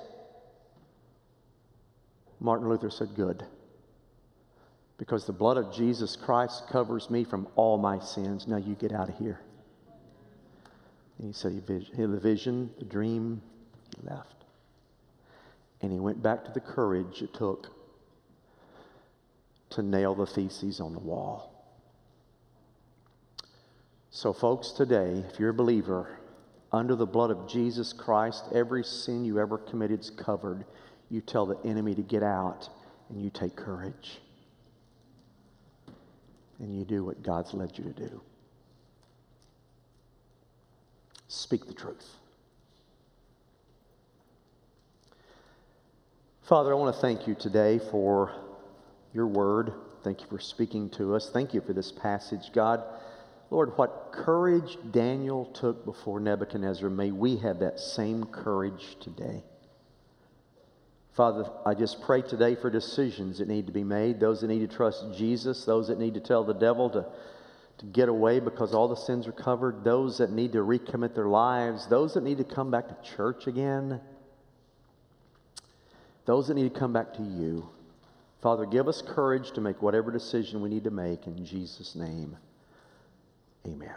Martin 2.40 2.68
Luther 2.68 2.90
said, 2.90 3.14
Good. 3.14 3.44
because 4.98 5.26
the 5.26 5.32
blood 5.32 5.56
of 5.56 5.72
Jesus 5.72 6.16
Christ 6.16 6.68
covers 6.68 7.08
me 7.10 7.24
from 7.24 7.46
all 7.56 7.78
my 7.78 7.98
sins. 7.98 8.46
Now 8.48 8.56
you 8.56 8.74
get 8.74 8.92
out 8.92 9.08
of 9.08 9.16
here. 9.18 9.40
And 11.18 11.28
he 11.28 11.32
said, 11.32 11.52
he 11.52 12.02
had 12.02 12.12
the 12.12 12.20
vision, 12.20 12.70
the 12.78 12.84
dream, 12.84 13.40
he 13.96 14.06
left. 14.08 14.35
And 15.82 15.92
he 15.92 15.98
went 15.98 16.22
back 16.22 16.44
to 16.44 16.50
the 16.52 16.60
courage 16.60 17.22
it 17.22 17.34
took 17.34 17.68
to 19.70 19.82
nail 19.82 20.14
the 20.14 20.26
theses 20.26 20.80
on 20.80 20.92
the 20.92 20.98
wall. 20.98 21.52
So, 24.10 24.32
folks, 24.32 24.70
today, 24.70 25.22
if 25.30 25.38
you're 25.38 25.50
a 25.50 25.54
believer, 25.54 26.18
under 26.72 26.94
the 26.94 27.06
blood 27.06 27.30
of 27.30 27.46
Jesus 27.48 27.92
Christ, 27.92 28.44
every 28.54 28.82
sin 28.82 29.24
you 29.24 29.38
ever 29.38 29.58
committed 29.58 30.00
is 30.00 30.10
covered. 30.10 30.64
You 31.10 31.20
tell 31.20 31.46
the 31.46 31.58
enemy 31.64 31.94
to 31.94 32.02
get 32.02 32.22
out 32.22 32.68
and 33.08 33.22
you 33.22 33.30
take 33.30 33.56
courage. 33.56 34.18
And 36.58 36.76
you 36.76 36.84
do 36.84 37.04
what 37.04 37.22
God's 37.22 37.52
led 37.52 37.76
you 37.76 37.84
to 37.84 37.92
do. 37.92 38.20
Speak 41.28 41.66
the 41.66 41.74
truth. 41.74 42.16
Father, 46.46 46.70
I 46.70 46.76
want 46.76 46.94
to 46.94 47.00
thank 47.00 47.26
you 47.26 47.34
today 47.34 47.80
for 47.90 48.32
your 49.12 49.26
word. 49.26 49.72
Thank 50.04 50.20
you 50.20 50.28
for 50.28 50.38
speaking 50.38 50.88
to 50.90 51.16
us. 51.16 51.28
Thank 51.32 51.52
you 51.52 51.60
for 51.60 51.72
this 51.72 51.90
passage, 51.90 52.52
God. 52.52 52.84
Lord, 53.50 53.76
what 53.76 54.12
courage 54.12 54.78
Daniel 54.92 55.46
took 55.46 55.84
before 55.84 56.20
Nebuchadnezzar, 56.20 56.88
may 56.88 57.10
we 57.10 57.38
have 57.38 57.58
that 57.58 57.80
same 57.80 58.26
courage 58.26 58.96
today. 59.00 59.42
Father, 61.14 61.50
I 61.64 61.74
just 61.74 62.00
pray 62.02 62.22
today 62.22 62.54
for 62.54 62.70
decisions 62.70 63.38
that 63.38 63.48
need 63.48 63.66
to 63.66 63.72
be 63.72 63.82
made, 63.82 64.20
those 64.20 64.40
that 64.42 64.46
need 64.46 64.70
to 64.70 64.72
trust 64.72 65.04
Jesus, 65.16 65.64
those 65.64 65.88
that 65.88 65.98
need 65.98 66.14
to 66.14 66.20
tell 66.20 66.44
the 66.44 66.54
devil 66.54 66.88
to, 66.90 67.06
to 67.78 67.86
get 67.86 68.08
away 68.08 68.38
because 68.38 68.72
all 68.72 68.86
the 68.86 68.94
sins 68.94 69.26
are 69.26 69.32
covered, 69.32 69.82
those 69.82 70.18
that 70.18 70.30
need 70.30 70.52
to 70.52 70.58
recommit 70.58 71.12
their 71.12 71.26
lives, 71.26 71.88
those 71.88 72.14
that 72.14 72.22
need 72.22 72.38
to 72.38 72.44
come 72.44 72.70
back 72.70 72.86
to 72.86 73.16
church 73.16 73.48
again, 73.48 74.00
those 76.26 76.48
that 76.48 76.54
need 76.54 76.72
to 76.72 76.78
come 76.78 76.92
back 76.92 77.14
to 77.14 77.22
you. 77.22 77.68
Father, 78.42 78.66
give 78.66 78.86
us 78.86 79.00
courage 79.00 79.52
to 79.52 79.60
make 79.60 79.80
whatever 79.80 80.10
decision 80.10 80.60
we 80.60 80.68
need 80.68 80.84
to 80.84 80.90
make 80.90 81.26
in 81.26 81.44
Jesus' 81.44 81.94
name. 81.94 82.36
Amen. 83.66 83.94